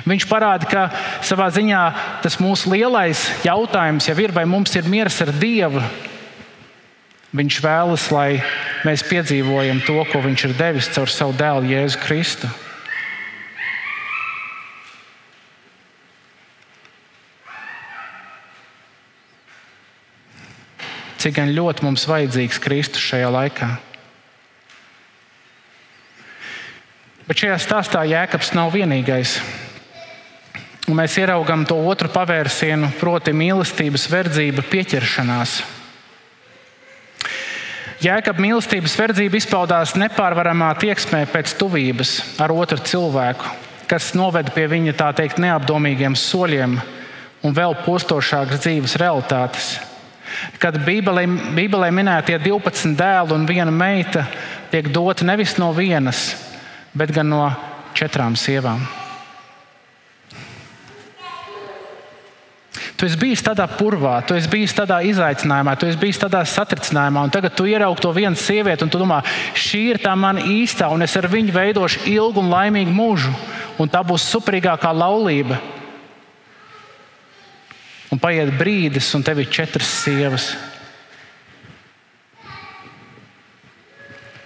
[0.07, 0.83] Viņš parāda, ka
[1.25, 1.83] savā ziņā
[2.23, 5.83] tas mūsu lielais jautājums jau ir, vai mums ir miers ar Dievu.
[7.35, 8.41] Viņš vēlas, lai
[8.87, 12.51] mēs piedzīvojam to, ko Viņš ir devis caur savu dēlu Jēzu Kristu.
[21.21, 23.67] Cik gan ļoti mums vajadzīgs Kristus šajā laikā.
[27.29, 29.35] Bet šajā stāstā Jēkabs nav vienīgais.
[30.89, 35.59] Un mēs ieraugām to otru pavērsienu, proti, mīlestības verdzība, pieķeršanās.
[38.01, 43.53] Jēkabā mīlestības verdzība izpaudās nepārvaramā tieksmē pēc tuvības ar otru cilvēku,
[43.93, 46.81] kas noveda pie viņa tā teikt neapdomīgiem soļiem
[47.45, 49.75] un vēl postošākas dzīves realitātes.
[50.61, 51.27] Kad Bībelē,
[51.57, 54.27] Bībelē minētie 12 dēli un viena meita
[54.71, 56.31] tiek doti nevis no vienas,
[56.95, 57.45] bet gan no
[57.97, 58.83] četrām sievām.
[63.01, 67.23] Tu esi bijis tādā purvā, tu esi bijis tādā izaicinājumā, tu esi bijis tādā satricinājumā,
[67.25, 69.23] un tagad tu ieraugi to vienu sievieti, un tu domā,
[69.57, 73.33] šī ir tā mana īstā, un es ar viņu veidošu ilgu un laimīgu mūžu,
[73.81, 75.57] un tā būs superīgākā laulība.
[78.11, 80.51] Un paiet brīdis, un tev ir četras sievas.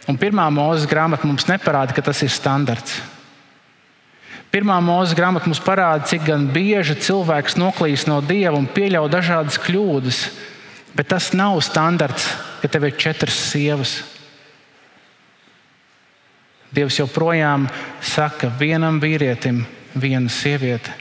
[0.05, 2.99] Un pirmā mūzes grāmata mums neparāda, ka tas ir standarts.
[4.53, 10.21] Pirmā mūzes grāmata mums parāda, cik bieži cilvēks noklīst no dieva un pieļauj dažādas kļūdas.
[10.95, 12.29] Bet tas nav standarts,
[12.61, 13.97] ka tev ir četras sievas.
[16.75, 17.67] Dievs joprojām
[18.03, 19.65] saka, vienam vīrietim,
[19.99, 20.95] viena sieviete.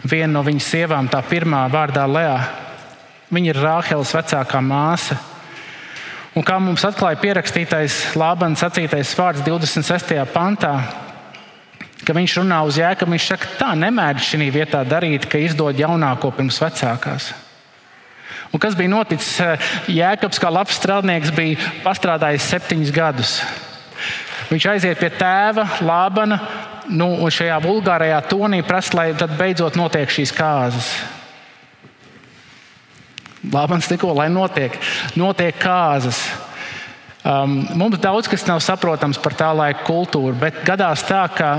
[0.00, 2.38] Viena no viņas sievām, tā pirmā vārdā Lea,
[3.28, 5.18] viņa ir Rāheles vecākā māsa.
[6.36, 10.14] Un kā mums atklāja pierakstītais Lābans sacītais vārds 26.
[10.32, 10.72] pantā,
[12.06, 16.30] ka viņš runā uz jēgu, viņš saka, tā nemēdz šī vietā darīt, ka izdod jaunāko
[16.36, 17.32] pirms vecākās.
[18.50, 19.36] Un kas bija noticis?
[19.90, 23.34] Jēkabs, kā labs strādnieks, bija pastrādājis septiņus gadus.
[24.50, 26.40] Viņš aiziet pie tēva, Lābana,
[26.90, 30.92] nu, šajā vulgārajā tonī prasa, lai beidzot notiek šīs kāzas.
[33.50, 34.74] Labans tikko, lai notiek,
[35.16, 36.20] notiek kāzas.
[37.20, 41.50] Um, mums daudz kas nav saprotams par tā laika kultūru, bet gadās tā, ka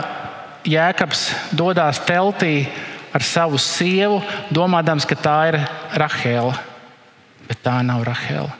[0.65, 2.67] Jēkabs dodas teltī
[3.13, 4.19] ar savu sievu,
[4.53, 5.57] domādams, ka tā ir
[5.97, 6.53] Rahēla.
[7.49, 8.57] Bet tā nav Rahēla.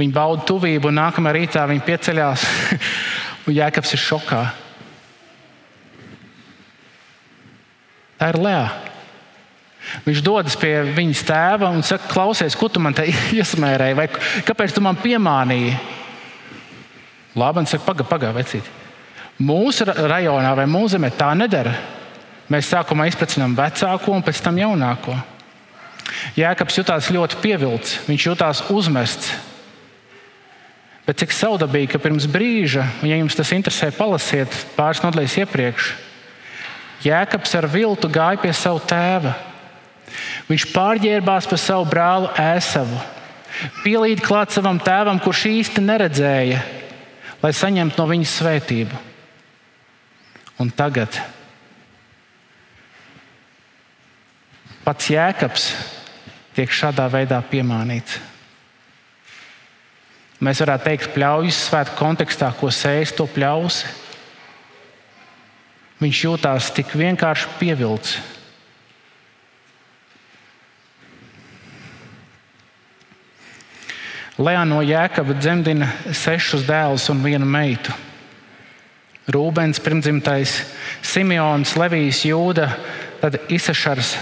[0.00, 2.46] Viņa bauda tuvību, un nākamā rītā viņa pieceļās,
[3.46, 4.42] un Jēkabs ir šokā.
[8.20, 8.68] Tā ir Lēja.
[10.04, 13.06] Viņš dodas pie viņas tēva un saka, klausies, ko tu man te
[13.38, 14.06] iesmērēji, vai
[14.44, 15.72] kāpēc tu man piemānīji?
[17.40, 18.70] Labi, saka, pagaidi, pagaidi, vecīt.
[19.40, 21.72] Mūsu rajonā vai mūsu zemē tā nedara.
[22.52, 25.14] Mēs sākumā izpracinām vecāko un pēc tam jaunāko.
[26.36, 29.32] Jēkabs jutās ļoti pievilcis, viņš jutās uzmests.
[31.06, 35.88] Bet cik saudabīgi, ka pirms brīža, ja jums tas interesē, palasiet pāris nodaļas iepriekš,
[37.04, 39.32] Jēkabs ar viltu gāja pie sava tēva.
[40.50, 42.98] Viņš pārģērbās par savu brāli Ēsavu,
[43.84, 46.58] pielīd klāt savam tēvam, kurš īsti neredzēja,
[47.40, 49.04] lai saņemtu no viņas svētību.
[50.60, 51.14] Un tagad
[54.84, 55.70] pats Jēkabs
[56.56, 58.18] tiek šādā veidā piemānīts.
[60.40, 63.88] Mēs varētu teikt, pļaujas svētku kontekstā, ko sēž to pļausi.
[66.00, 68.20] Viņš jūtās tik vienkārši pievilcis.
[74.40, 77.92] Lejā no Jēkabas dzemdina sešus dēlus un vienu meitu.
[79.28, 80.54] Rūbens, pirmdzimtais,
[81.04, 82.70] Simons, Levijs, Jūda,
[83.20, 84.14] tad Isašars,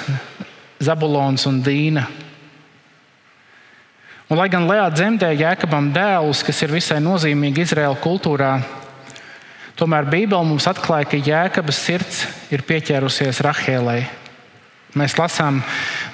[0.82, 2.02] Zabulons un Dīna.
[4.28, 8.56] Un, lai gan Lejā dzemdēja Jēkabam dēlus, kas ir visai nozīmīgi Izraēlas kultūrā,
[9.78, 14.00] Tomēr Bībele mums atklāja, ka Jēkabas sirds ir pieķērusies Rahēlai.
[14.98, 15.60] Mēs lasām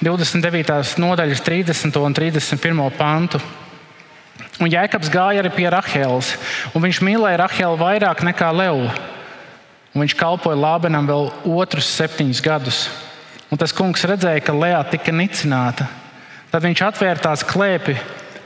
[0.05, 0.99] 29.
[1.01, 1.97] nodaļas 30.
[1.97, 2.83] un 31.
[2.93, 3.41] pantu.
[4.61, 6.35] Un Jēkabs gāja arī pie Rahēlas,
[6.77, 8.85] un viņš mīlēja Rahēlu vairāk nekā Levu.
[9.95, 12.85] Un viņš kalpoja Lābenam vēl otrus septiņus gadus.
[13.49, 15.89] Un tas kungs redzēja, ka Lēja tika nicināta.
[16.53, 17.97] Tad viņš atvēra tās klēpi,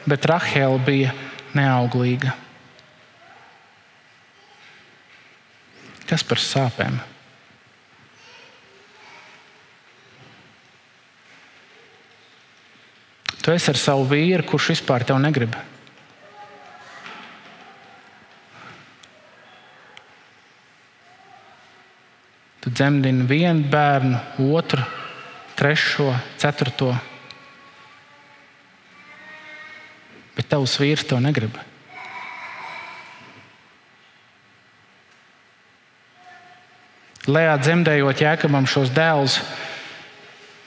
[0.08, 1.12] bet Rahēla bija
[1.58, 2.38] neauglīga.
[6.10, 6.98] Kas par sāpēm?
[13.40, 15.54] Tu esi ar savu vīru, kurš vispār tevi negrib.
[22.60, 24.20] Tu dzemdini vienu bērnu,
[24.58, 24.84] otru,
[25.62, 26.10] trešo,
[26.42, 26.92] ceturto.
[30.36, 31.69] Bet tavs vīrs to negrib.
[37.30, 39.38] Lejā dzemdējot jēkabam šos dēlus,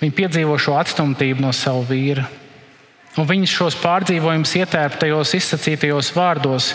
[0.03, 2.29] viņa piedzīvo šo atstumtību no sava vīra.
[3.19, 6.71] Un viņas šos pārdzīvojumus ietērp tajos izsacītajos vārdos.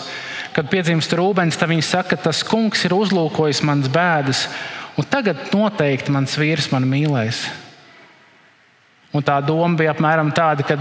[0.54, 4.44] Kad piedzimst rūbens, tad viņi saka, ka tas kungs ir uzlūkojis manas bēdas,
[4.98, 7.46] un tagad noteikti mans vīrs man mīlēs.
[9.14, 10.76] Un tā doma bija apmēram tāda, ka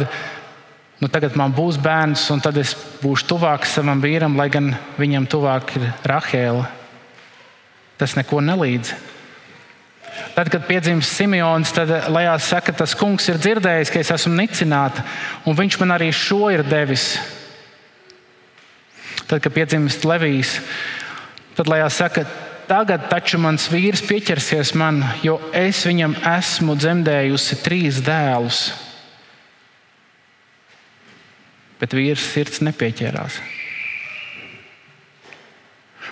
[1.01, 5.29] nu, tagad man būs bērns, un tad es būšu tuvāks savam vīram, lai gan viņam
[5.31, 6.76] tuvāk ir Rahēla.
[7.97, 8.93] Tas neko nelīdz.
[10.37, 15.01] Tad, kad piedzimst Simons, tad Lajā saka, tas kungs ir dzirdējis, ka es esmu nicināta,
[15.49, 17.15] un viņš man arī šo ir devis.
[19.25, 20.59] Tad, kad piedzimst Levijs,
[21.57, 22.25] tad Lajā saka,
[22.69, 28.67] tagad taču mans vīrs pieķersies man, jo es viņam esmu dzemdējusi trīs dēlus.
[31.81, 33.41] Bet vīrs sirds nepieķērās.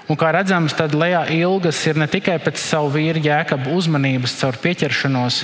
[0.06, 4.58] Un kā redzams, tad Lejā ilgas ir ne tikai pēc savu vīru jēkabu uzmanības caur
[4.62, 5.40] pieķeršanos,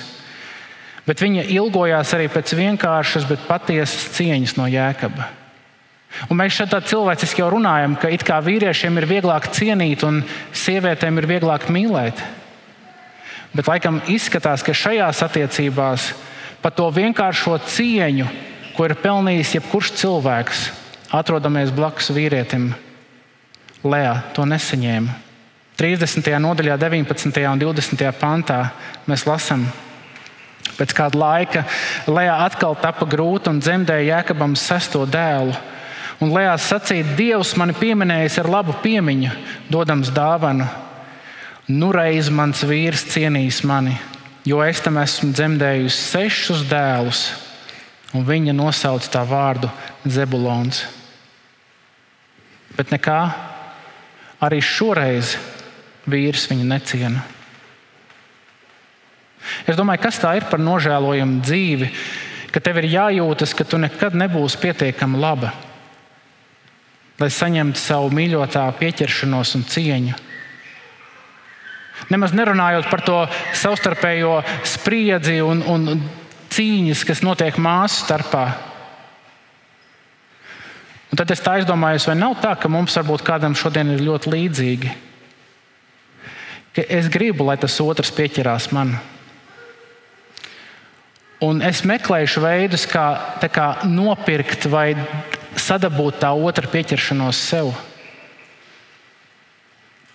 [1.07, 5.31] bet viņa ilgojās arī pēc vienkāršas, bet patiesas cieņas no jēkaba.
[6.29, 10.21] Un mēs šeit cilvēciski jau runājam, ka it kā vīriešiem ir vieglāk cienīt un
[10.53, 12.21] sievietēm ir vieglāk mīlēt.
[13.55, 16.11] Bet laikam izskatās, ka šajās attiecībās
[16.61, 18.29] par to vienkāršo cieņu,
[18.75, 20.63] ko ir pelnījis jebkurš cilvēks,
[21.17, 22.69] atrodamies blakus vīrietim,
[23.81, 25.17] Lēā to nesaņēma.
[25.81, 26.27] 30.
[26.43, 27.39] nodaļā, 19.
[27.49, 28.03] un 20.
[28.19, 28.59] pantā
[29.09, 29.63] mēs lasām,
[30.77, 31.63] pēc kāda laika
[32.05, 35.55] Lēā atkal tapa grūta un dzemdēja Jēkabam sesto dēlu.
[36.21, 39.33] Un Lēā sacīja, Dievs mani pieminējis ar labu piemiņu,
[39.73, 40.67] dodams dāvanu.
[41.71, 43.95] Nu reiz mans vīrs cienīs mani,
[44.45, 47.23] jo es tam esmu dzemdējusi sešus dēlus,
[48.13, 49.71] un viņa nosauca tā vārdu
[50.05, 50.83] Zebulons.
[52.77, 53.50] Bet nekā
[54.41, 55.35] Arī šoreiz
[56.09, 57.21] vīrs viņu neciena.
[59.69, 61.89] Es domāju, kas tā ir par nožēlojumu dzīvi,
[62.53, 65.53] ka tev ir jājūtas, ka tu nekad nebūsi pietiekami laba,
[67.21, 70.17] lai saņemtu savu mīļotā pieķeršanos un cieņu.
[72.11, 73.19] Nemaz nerunājot par to
[73.55, 76.01] savstarpējo spriedzi un, un
[76.51, 78.45] cīņas, kas notiek māsu starpā.
[81.11, 84.31] Un tad es tā aizdomājos, vai nav tā, ka mums varbūt kādam šodien ir ļoti
[84.31, 84.91] līdzīgi.
[86.71, 88.95] Ka es gribu, lai tas otrs pieķerās man.
[91.43, 93.05] Un es meklēšu veidus, kā,
[93.51, 94.93] kā nopirkt vai
[95.59, 97.73] sadabūt tā otra pieķeršanos sev.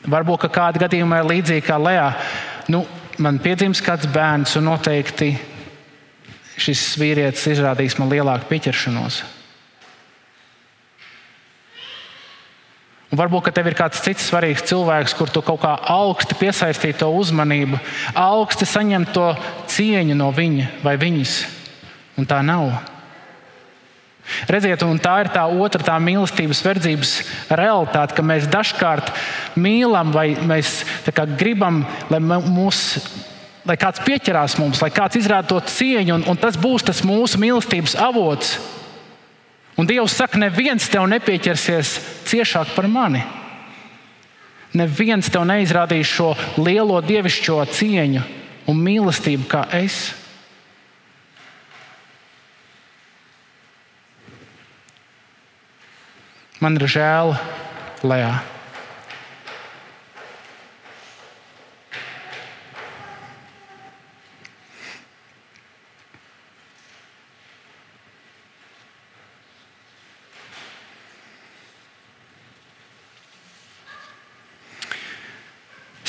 [0.06, 2.08] Varbūt kāda gadījumā ir līdzīga kā Lējā.
[2.72, 2.86] Nu,
[3.20, 5.34] man piedzims kāds bērns, un noteikti
[6.56, 9.24] šis vīrietis izrādīs man lielāku pieķeršanos.
[13.06, 17.12] Un varbūt tev ir kāds cits svarīgs cilvēks, kur tu kaut kā augsti piesaistīji to
[17.14, 17.78] uzmanību,
[18.18, 19.28] augsti saņem to
[19.70, 21.38] cieņu no viņa vai viņas.
[22.18, 22.72] Un tā nav.
[24.50, 27.12] Redziet, un tā ir tā otra tā mīlestības verdzības
[27.46, 29.12] realitāte, ka mēs dažkārt
[29.54, 30.80] mīlam vai mēs
[31.38, 32.80] gribam, lai, mūs,
[33.68, 37.38] lai kāds pieķerās mums, lai kāds izrāda to cieņu, un, un tas būs tas mūsu
[37.38, 38.56] mīlestības avots.
[39.76, 43.20] Un Dievs saka, neviens tev nepieķersies ciešāk par mani.
[44.76, 48.24] Neviens tev neizrādīs šo lielo dievišķo cieņu
[48.72, 50.10] un mīlestību kā es.
[56.60, 57.36] Man ir žēl,
[58.06, 58.55] Lējā.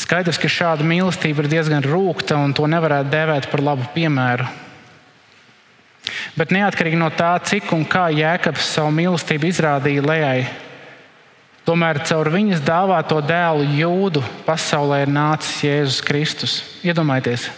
[0.07, 4.45] Skaidrs, ka šāda mīlestība ir diezgan rūkta un to nevarētu dēvēt par labu piemēru.
[6.39, 10.45] Bet neatkarīgi no tā, cik un kā Jēkabs savu mīlestību izrādīja Lējai,
[11.67, 16.53] tomēr caur viņas dāvāto dēlu jūdu pasaulē ir nācis Jēzus Kristus.
[16.87, 17.49] Iedomājieties,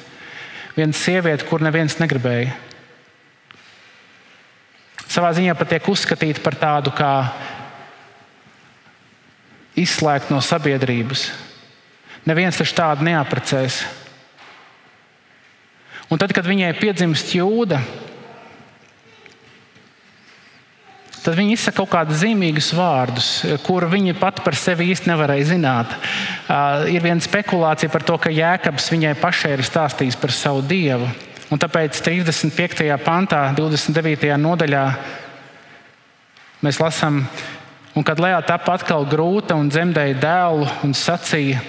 [0.74, 2.56] viena sieviete, kur neviens negribēja.
[5.06, 7.14] Savā ziņā pat tiek uzskatīta par tādu kā
[9.78, 11.28] izslēgta no sabiedrības.
[12.28, 13.84] Neviens taču tādu neaprecēs.
[16.10, 17.78] Un tad, kad viņai piedzimst jūda,
[21.22, 23.30] tad viņa izsaka kaut kādus zīmīgus vārdus,
[23.66, 25.94] kur viņa pati par sevi īsti nevarēja zināt.
[25.94, 31.06] Uh, ir viena spekulācija par to, ka Jēkabs viņai pašai ir stāstījis par savu dievu.
[31.54, 32.90] Un tāpēc 35.
[33.06, 34.34] pantā, 29.
[34.38, 34.84] nodaļā
[36.66, 37.24] mēs lasām,
[37.98, 41.62] un kad Lēja tapa atkal grūta un dzemdēja dēlu un sacīja,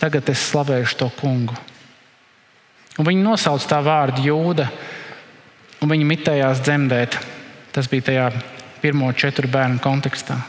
[0.00, 1.56] tagad es slavēšu to kungu.
[2.98, 4.66] Un viņi nosauca tā vārdu jūda,
[5.80, 7.18] un viņi mitējās dzemdēt.
[7.70, 8.30] Tas bija tajā
[8.80, 10.40] pirmo četru bērnu kontekstā.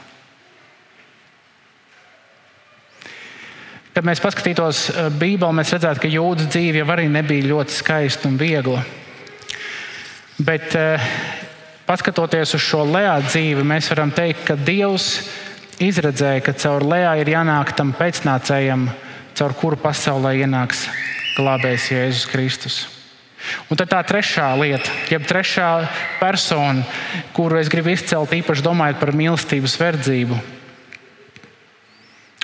[3.91, 8.30] Kad mēs paskatītos eh, Bībeli, mēs redzētu, ka jūdas dzīve jau arī nebija ļoti skaista
[8.30, 8.80] un viegla.
[10.41, 11.08] Bet, eh,
[11.86, 15.12] paskatoties uz šo lejā dzīvi, mēs varam teikt, ka Dievs
[15.84, 18.88] izredzēja, ka caur lejā ir jānāk tam pēcnācējam,
[19.42, 20.84] caur kuru pasaulē ienāks
[21.34, 22.76] glābējs Jēzus Kristus.
[23.74, 25.70] Un tad tā trešā lieta, jeb trešā
[26.20, 26.84] persona,
[27.34, 30.38] kuru es gribu izcelt, īpaši domājot par mīlestības verdzību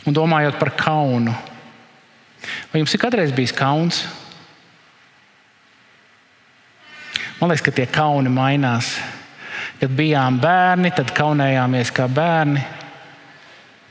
[0.10, 1.36] un domājot par kaunu.
[2.72, 4.02] Vai jums ir kādreiz bijis kauns?
[7.38, 8.96] Man liekas, ka tie kauni mainās.
[9.78, 12.66] Kad bijām bērni, tad kaunējāmies kā bērni.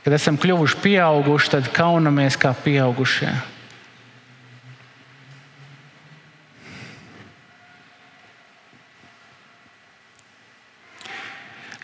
[0.07, 3.27] Kad esam kļuvuši pieauguši, tad kaunamies kā pieaugušie.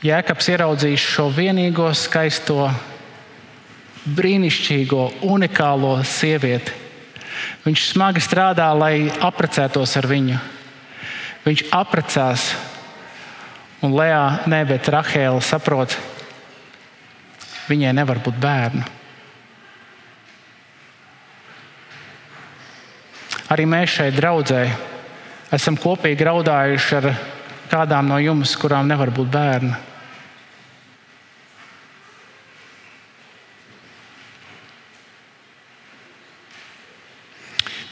[0.08, 2.70] Jēkabs ieraudzījis šo vienīgo skaisto,
[4.16, 6.72] brīnišķīgo, unikālo sievieti.
[7.68, 10.40] Viņš smagi strādā, lai apprecētos ar viņu.
[11.44, 12.50] Viņš apprecās,
[13.84, 16.00] un Lēā, ne, bet Rahēla saprot,
[17.70, 18.84] viņai nevar būt bērnu.
[23.54, 24.66] Arī mēs šeit draudzē
[25.54, 27.10] esam kopīgi raudājuši ar
[27.70, 29.76] kādām no jums, kurām nevar būt bērnu.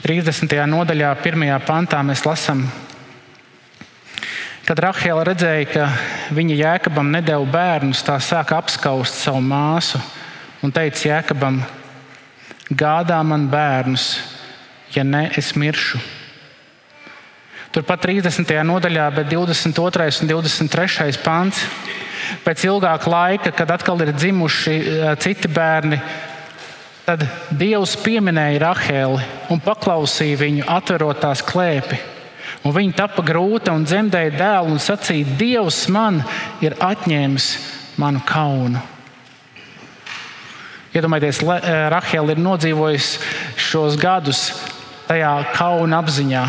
[0.01, 0.49] 30.
[0.65, 1.43] nodaļā, 1.
[1.61, 2.65] pantā mēs lasām,
[4.71, 5.85] kad Rahela redzēja, ka
[6.31, 9.99] viņa jēkabam nedēļa bērnus, tā sāka apskaust savu māsu
[10.63, 11.57] un teica jēkabam,
[12.79, 14.05] gādā man bērnus,
[14.95, 15.99] ja ne es miršu.
[17.75, 18.53] Turpat 30.
[18.69, 20.07] nodaļā, bet 22.
[20.23, 21.19] un 23.
[21.19, 21.65] pants.
[22.45, 25.99] Pēc ilgāka laika, kad atkal ir dzimuši eh, citi bērni,
[27.01, 27.25] Tad
[27.59, 32.20] Dievs pieminēja Rahēli un paklausīja viņu, atverot tās klēpi.
[32.61, 36.21] Un viņa tapa grūta un dzemdēja dēlu un sacīja: Dievs man
[36.61, 37.47] ir atņēmis
[38.01, 38.81] manu kaunu.
[40.91, 43.19] Iedomājieties, eh, Rahēla ir nodzīvojusi
[43.55, 44.51] šos gadus
[45.07, 46.43] tajā kauna apziņā.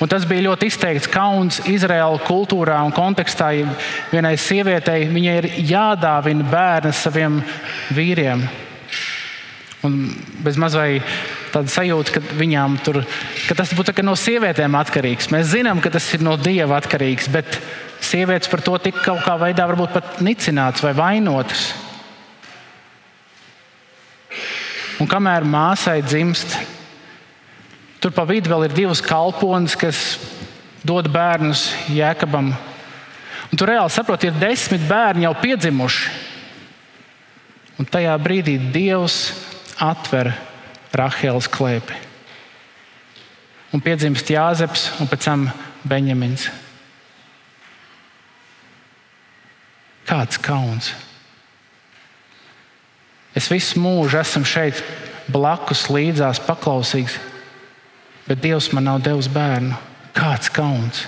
[0.00, 3.52] Un tas bija ļoti izteikts kauns Izraēlas kultūrā un kontekstā.
[4.10, 7.38] Vienai sievietei viņai ir jādāvina bērni saviem
[7.94, 8.42] vīriem.
[9.84, 10.08] Un
[10.40, 11.02] bez mazai
[11.52, 13.02] tāda sajūta, ka viņām tur,
[13.48, 15.28] ka tas būtu no sievietēm atkarīgs.
[15.34, 17.58] Mēs zinām, ka tas ir no dieva atkarīgs, bet
[18.04, 21.72] sievietes par to tika kaut kā veidā varbūt pat nicināts vai vainotas.
[25.02, 26.56] Un kamēr māsai dzimst,
[28.00, 30.16] tur pa vidu vēl ir divas kalpones, kas
[30.86, 32.52] dod bērnus Jēkabam.
[33.50, 36.22] Un tur reāli saprot, ir desmit bērni jau piedzimuši.
[37.74, 39.32] Un tajā brīdī Dievs
[39.82, 40.32] atver
[40.94, 41.96] Rahēlas klēpi.
[43.74, 45.48] Un piedzimst Jāzeps un pēc tam
[45.82, 46.46] Benjamins.
[50.06, 50.92] Kāds kauns!
[53.34, 54.78] Es visu mūžu esmu šeit
[55.26, 57.16] blakus, līdzās, paklausīgs,
[58.28, 59.74] bet Dievs man nav devis bērnu.
[60.14, 61.02] Kāds kauns!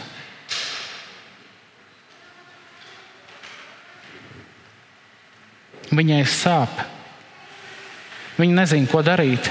[5.94, 6.95] Viņai sāp.
[8.36, 9.48] Viņi nezina, ko darīt.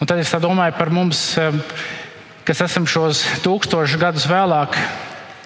[0.00, 1.20] Un tad es domāju par mums,
[2.44, 4.76] kas esam šos tūkstošus gadus vēlāk.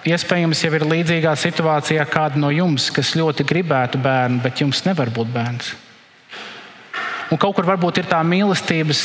[0.09, 5.11] Iespējams, jau ir līdzīgā situācijā kāda no jums, kas ļoti gribētu bērnu, bet jums nevar
[5.15, 5.73] būt bērns.
[7.29, 9.01] Un kaut kur varbūt ir tā mīlestības,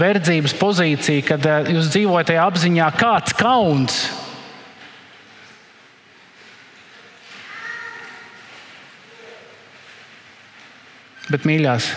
[0.00, 3.98] verdzības pozīcija, kad eh, jūs dzīvojat tajā apziņā, kāds kauns
[11.26, 11.88] Bet, mīļās,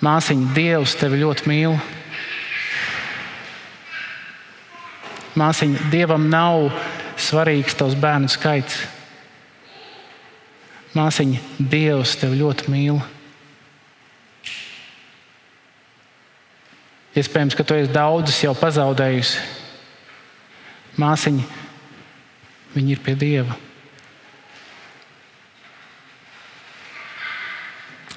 [0.00, 1.74] māsiņa, Dievs tevi ļoti mīl.
[5.36, 6.70] Māsiņa, Dievam nav
[7.20, 8.78] svarīgs tavs bērnu skaits.
[10.96, 13.02] Māsiņa, Dievs tevi ļoti mīl.
[17.12, 19.44] Iespējams, ka tu esi daudzus jau pazaudējusi.
[21.00, 21.44] Māsiņa,
[22.72, 23.58] viņi ir pie Dieva.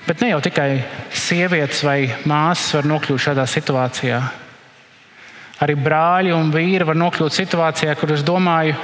[0.06, 4.20] Bet ne jau tikai sievietes vai māsas var nokļūt šādā situācijā.
[5.66, 8.76] Arī brāļi un vīri var nokļūt situācijā, kur es domāju,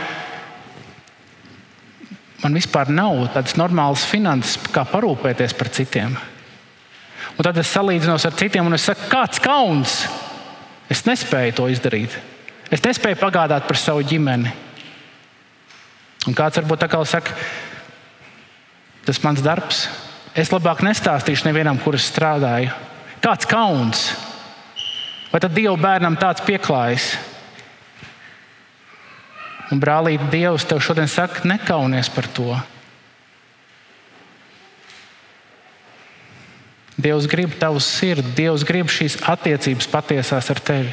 [2.41, 6.17] man vispār nav tādas normālas finanses, kā parūpēties par citiem.
[7.37, 10.01] Un tad es salīdzinos ar citiem, un es saku, kāds kauns.
[10.91, 12.17] Es nespēju to izdarīt.
[12.73, 14.49] Es nespēju pagādāt par savu ģimeni.
[16.29, 17.35] Un kāds varbūt tā kā saka,
[19.05, 19.85] tas ir mans darbs.
[20.31, 22.71] Es labāk nestāstīšu nevienam, kurš strādāju.
[23.21, 24.05] Kāds kauns?
[25.31, 27.13] Vai tad Dieva bērnam tāds pieklājas?
[29.71, 32.55] Un brālīt, Dievs tev šodien saka, nekaunies par to.
[37.01, 40.91] Dievs grib tavu sirdi, Dievs grib šīs attiecības patiesās ar tevi.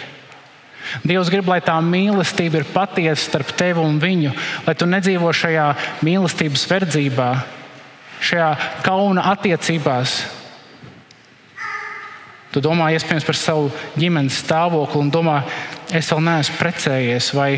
[1.05, 4.32] Dievs grib, lai tā mīlestība ir patiesa starp tevi un viņu,
[4.66, 5.66] lai tu nedzīvo šajā
[6.07, 7.28] mīlestības verdzībā,
[8.21, 8.51] šajā
[8.85, 10.19] kauna attiecībās.
[12.49, 13.69] Tu domā iespējams par savu
[14.01, 15.43] ģimenes stāvokli un domā,
[15.93, 17.51] es vēl neesmu precējies, vai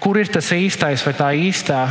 [0.00, 1.82] kur ir tas īstais vai tā īstā.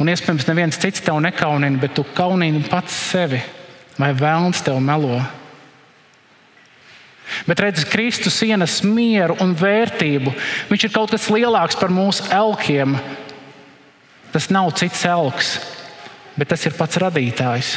[0.00, 3.42] Un iespējams, neviens cits tev nekaunina, bet tu kaunini pats sevi,
[4.00, 5.20] vai vēlns tev melo.
[7.46, 10.32] Bet redziet, Kristus ienes mieru un vērtību.
[10.70, 12.96] Viņš ir kaut kas lielāks par mūsu elkiem.
[14.30, 15.56] Tas nav cits elks,
[16.38, 17.74] bet tas ir pats radītājs.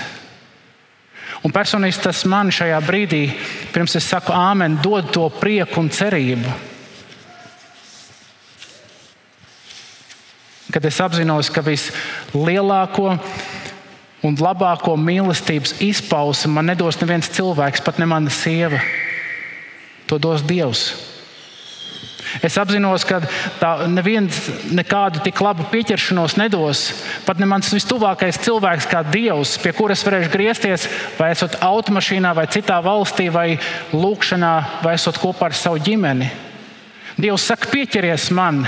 [1.44, 3.24] Un personīgi tas man šajā brīdī,
[3.74, 6.54] pirms es saku āmen, dod to prieku un cerību.
[10.74, 13.12] Kad es apzinos, ka vislielāko
[14.24, 18.80] un labāko mīlestības izpausmi man nedos neviens cilvēks, pat ne mana sieva.
[20.08, 21.13] To dos Dievs.
[22.42, 23.20] Es apzinos, ka
[23.92, 24.38] neviens
[24.74, 26.86] nekādu tik labu pieķeršanos nedos.
[27.28, 30.88] Pat ne mans vistuvākais cilvēks, kā Dievs, pie kuras varēšu griezties,
[31.20, 33.60] vai esot automašīnā, vai citā valstī, vai
[33.94, 36.32] lūkšanā, vai esot kopā ar savu ģimeni.
[37.22, 38.64] Dievs saka, pieķeries man,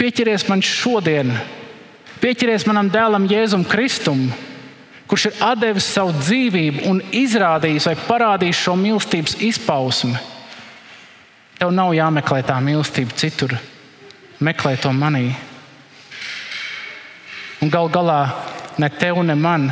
[0.00, 1.30] pieķeries man šodien,
[2.18, 4.26] pieķeries manam dēlam Jēzum Kristum,
[5.06, 10.18] kurš ir devis savu dzīvību un izrādījis vai parādījis šo mīlestības izpausmi.
[11.56, 13.54] Tev nav jāmeklē tā mīlestība citur,
[14.44, 15.30] meklē to manī.
[17.64, 18.20] Un gal galā
[18.76, 19.70] ne tev, ne man.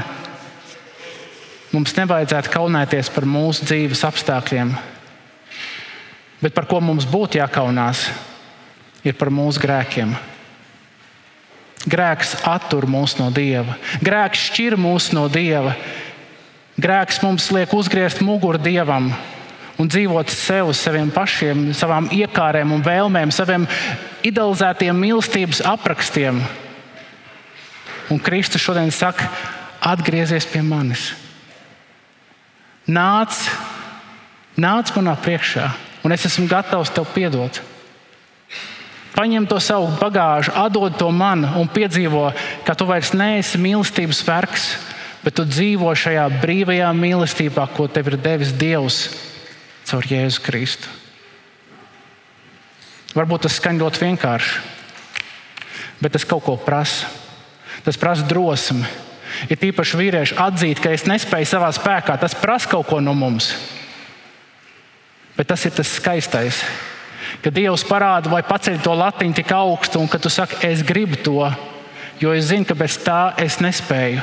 [1.74, 4.70] Mums nevajadzētu kaunēties par mūsu dzīves apstākļiem,
[6.40, 8.06] bet par ko mums būtu jākaunās,
[9.04, 10.16] ir par mūsu grēkiem.
[11.84, 15.74] Grēks attur mūs no Dieva, grēks šķir mūs no Dieva,
[16.80, 19.12] grēks mums liek uzgriezt muguru Dievam
[19.78, 23.66] un dzīvot sev, saviem pašiem, savām iekārēm un vēlmēm, saviem
[24.26, 26.40] idealizētiem mīlestības aprakstiem.
[28.12, 29.28] Un Kristus šodien saka,
[29.84, 31.12] atgriezies pie manis.
[32.84, 33.38] Nāc,
[34.60, 35.70] nāc manā priekšā,
[36.04, 37.62] un es esmu gatavs tev piedot.
[39.14, 42.32] Paņem to savu bagāžu, atdod to man un piedzīvo,
[42.66, 44.64] ka tu vairs neesi mīlestības vergs,
[45.24, 49.06] bet tu dzīvo šajā brīvajā mīlestībā, ko tev ir devis Dievs
[49.94, 50.90] caur Jēzu Kristu.
[53.14, 54.62] Varbūt tas skan ļoti vienkārši,
[56.02, 57.06] bet tas kaut ko prasa.
[57.84, 58.82] Tas prasa drosmi.
[59.50, 62.16] Ir ja īpaši vīrieši atzīt, ka es nespēju savā spēkā.
[62.18, 63.52] Tas prasa kaut ko no mums.
[65.36, 66.62] Bet tas ir tas skaistais.
[67.42, 71.18] Kad Dievs parāda vai paceļ to latiņu tik augstu, un ka tu saki, es gribu
[71.20, 71.38] to,
[72.22, 74.22] jo es zinu, ka bez tā es nespēju.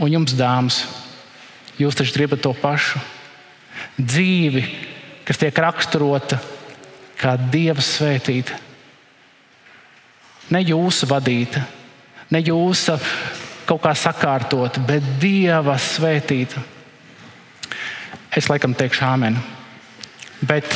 [0.00, 0.82] Un jums, dāmas,
[1.78, 3.04] jūs taču gribat to pašu
[3.96, 4.62] dzīvi,
[5.26, 6.38] kas tiek raksturota
[7.16, 8.58] kā Dieva svētīta.
[10.52, 11.64] Ne jūsu vadīta,
[12.30, 12.94] ne jūsu
[13.66, 16.62] kaut kā sakārtota, bet Dieva svētīta.
[18.36, 19.40] Es laikam teikšu āmeni.
[20.46, 20.68] Bet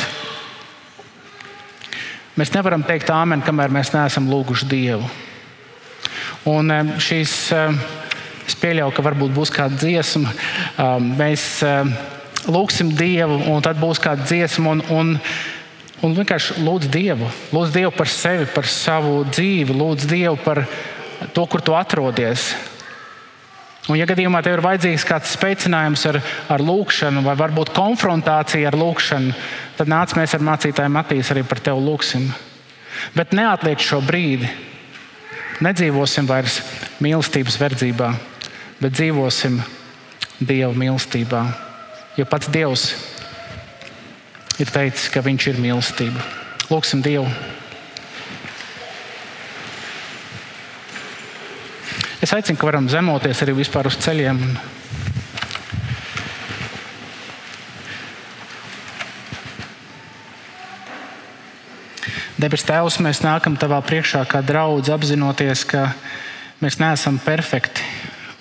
[2.35, 5.07] mēs nevaram teikt āmeni, kamēr mēs neesam lūguši Dievu.
[6.49, 7.35] Un šīs,
[8.49, 10.33] es pieļauju, ka varbūt būs kāda dziesma.
[11.21, 11.61] Mēs
[12.49, 14.75] lūgsim Dievu, un tad būs kāda dziesma.
[14.75, 15.13] Un, un,
[16.05, 17.29] un vienkārši lūdz Dievu.
[17.53, 20.63] Lūdz Dievu par sevi, par savu dzīvi, lūdz Dievu par
[21.35, 22.51] to, kur tu atrodies.
[23.89, 26.19] Un, ja gadījumā tev ir vajadzīgs kāds spēcinājums ar,
[26.53, 29.33] ar lūkšanu, vai varbūt konfrontācija ar lūkšanu,
[29.79, 32.29] tad nāc mēs ar mācītāju Matīs arī par tevi lūgsim.
[33.17, 34.49] Bet neatliek šo brīdi.
[35.61, 36.59] Nedzīvosim vairs
[37.01, 38.13] mīlestības verdzībā,
[38.81, 39.59] bet dzīvosim
[40.41, 41.43] Dieva mīlestībā.
[42.19, 42.89] Jo pats Dievs
[44.59, 46.23] ir teicis, ka Viņš ir mīlestība.
[46.67, 47.27] Lūksim Dievu!
[52.21, 54.37] Es aicinu, ka varam zemoties arī vispār uz ceļiem.
[62.41, 65.91] Debes Tēvs, mēs nākam Tavā priekšā kā draugs, apzinoties, ka
[66.61, 67.85] mēs neesam perfekti.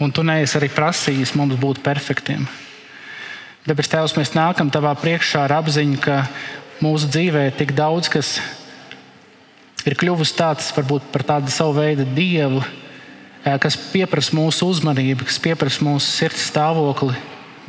[0.01, 2.49] Un Tu neesi arī prasījis mums būt perfektiem.
[3.69, 6.23] Debes Tēvs, mēs nākam Tavā priekšā ar apziņu, ka
[6.81, 8.39] mūsu dzīvē ir tik daudz, kas
[9.85, 12.63] ir kļuvusi tāds, varbūt par tādu savu veidu dievu,
[13.61, 17.13] kas pieprasa mūsu uzmanību, kas pieprasa mūsu sirds stāvokli,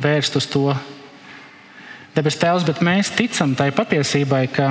[0.00, 0.70] vērst uz to.
[2.16, 4.70] Debes Tēvs, bet mēs ticam tai patiesībai, ka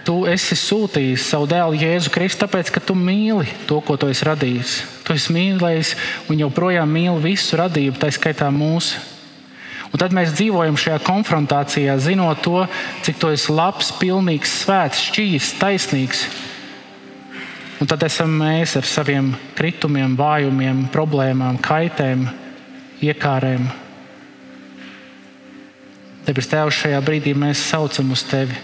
[0.00, 4.24] Tu esi sūtījis savu dēlu Jēzu Kristu, tāpēc, ka tu mīli to, ko tu esi
[4.24, 4.76] radījis.
[5.04, 5.90] Tu esi mīlējis
[6.32, 9.02] un joprojām mīli visu radību, tā skaitā mūsu.
[9.94, 12.64] Un tad mēs dzīvojam šajā konfrontācijā, zinot to,
[13.06, 16.24] cik tu esi labs, pilnīgs, svēts, šķīsts, taisnīgs.
[17.78, 22.26] Un tad esam mēs ar saviem kritumiem, vājumiem, problēmām, kaitēm,
[23.06, 23.70] iekārēm.
[26.26, 28.58] Debes Tēvs, šajā brīdī mēs saucam uz Tevi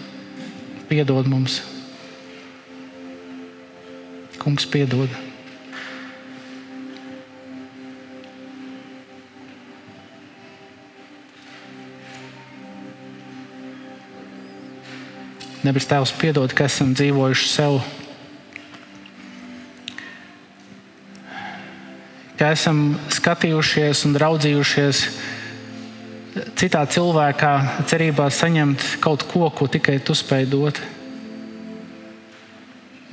[0.91, 1.61] piedod mums.
[4.41, 5.30] Kungs, piedod.
[15.61, 17.75] Nebis Tēvs, piedod, ka esam dzīvojuši sev.
[22.39, 25.03] Ka esam skatījušies un raudzījušies
[26.57, 27.51] citā cilvēkā,
[27.85, 30.81] cerībā saņemt kaut ko, ko tikai tu spēj dot.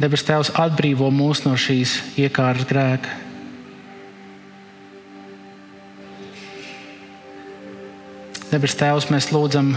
[0.01, 3.13] Debes Tēvs atbrīvo mūs no šīs iekārtas grēka.
[8.49, 9.75] Debes Tēvs, mēs lūdzam,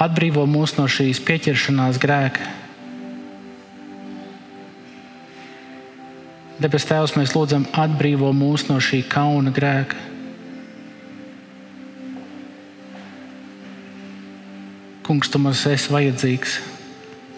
[0.00, 2.50] atbrīvo mūs no šīs pieķeršanās grēka.
[6.58, 9.98] Debes Tēvs, mēs lūdzam, atbrīvo mūs no šī kauna grēka.
[15.04, 16.54] Kungs, tu mums esi vajadzīgs.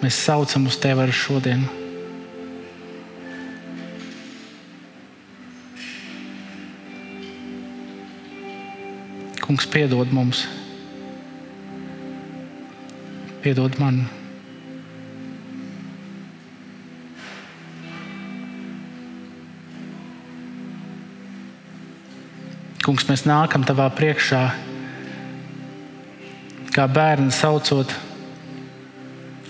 [0.03, 1.65] Mēs saucam uz Tevi arī šodien.
[9.43, 10.45] Kungs, piedod mums,
[13.47, 14.01] piedod man.
[22.83, 24.41] Kungs, mēs nākam tavā priekšā,
[26.75, 27.95] kā bērni saucot,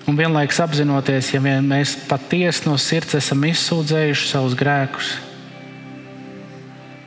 [0.05, 5.15] un vienlaikus apzinoties, ja mēs patiesi no sirds esam izsūdzējuši savus grēkus.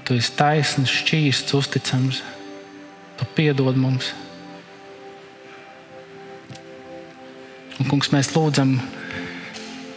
[0.10, 2.24] Tu esi taisns, šķīsts, uzticams.
[3.22, 4.10] Tu piedod mums.
[7.90, 8.76] Kungs, mēs lūdzam,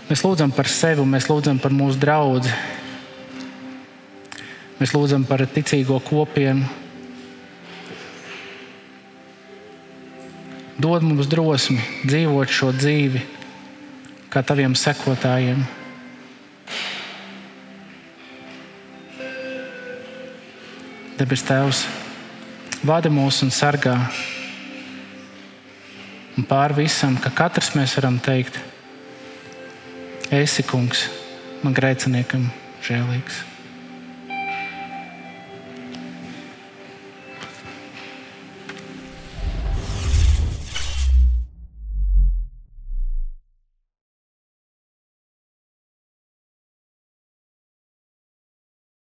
[0.08, 2.48] mēs lūdzam par sevi, mēs lūdzam par mūsu draugu
[4.82, 6.66] Mēs lūdzam par ticīgo kopienu.
[10.82, 13.22] Dod mums drosmi dzīvot šo dzīvi
[14.32, 15.62] kā taviem sekotājiem.
[21.20, 21.86] Debes Tēvs,
[22.82, 23.94] vada mūs un sargā.
[26.32, 28.56] Un pār visam, ka katrs mēs varam teikt,
[30.32, 31.06] esi kungs,
[31.60, 32.48] man grēciniekam
[32.86, 33.51] žēlīgs.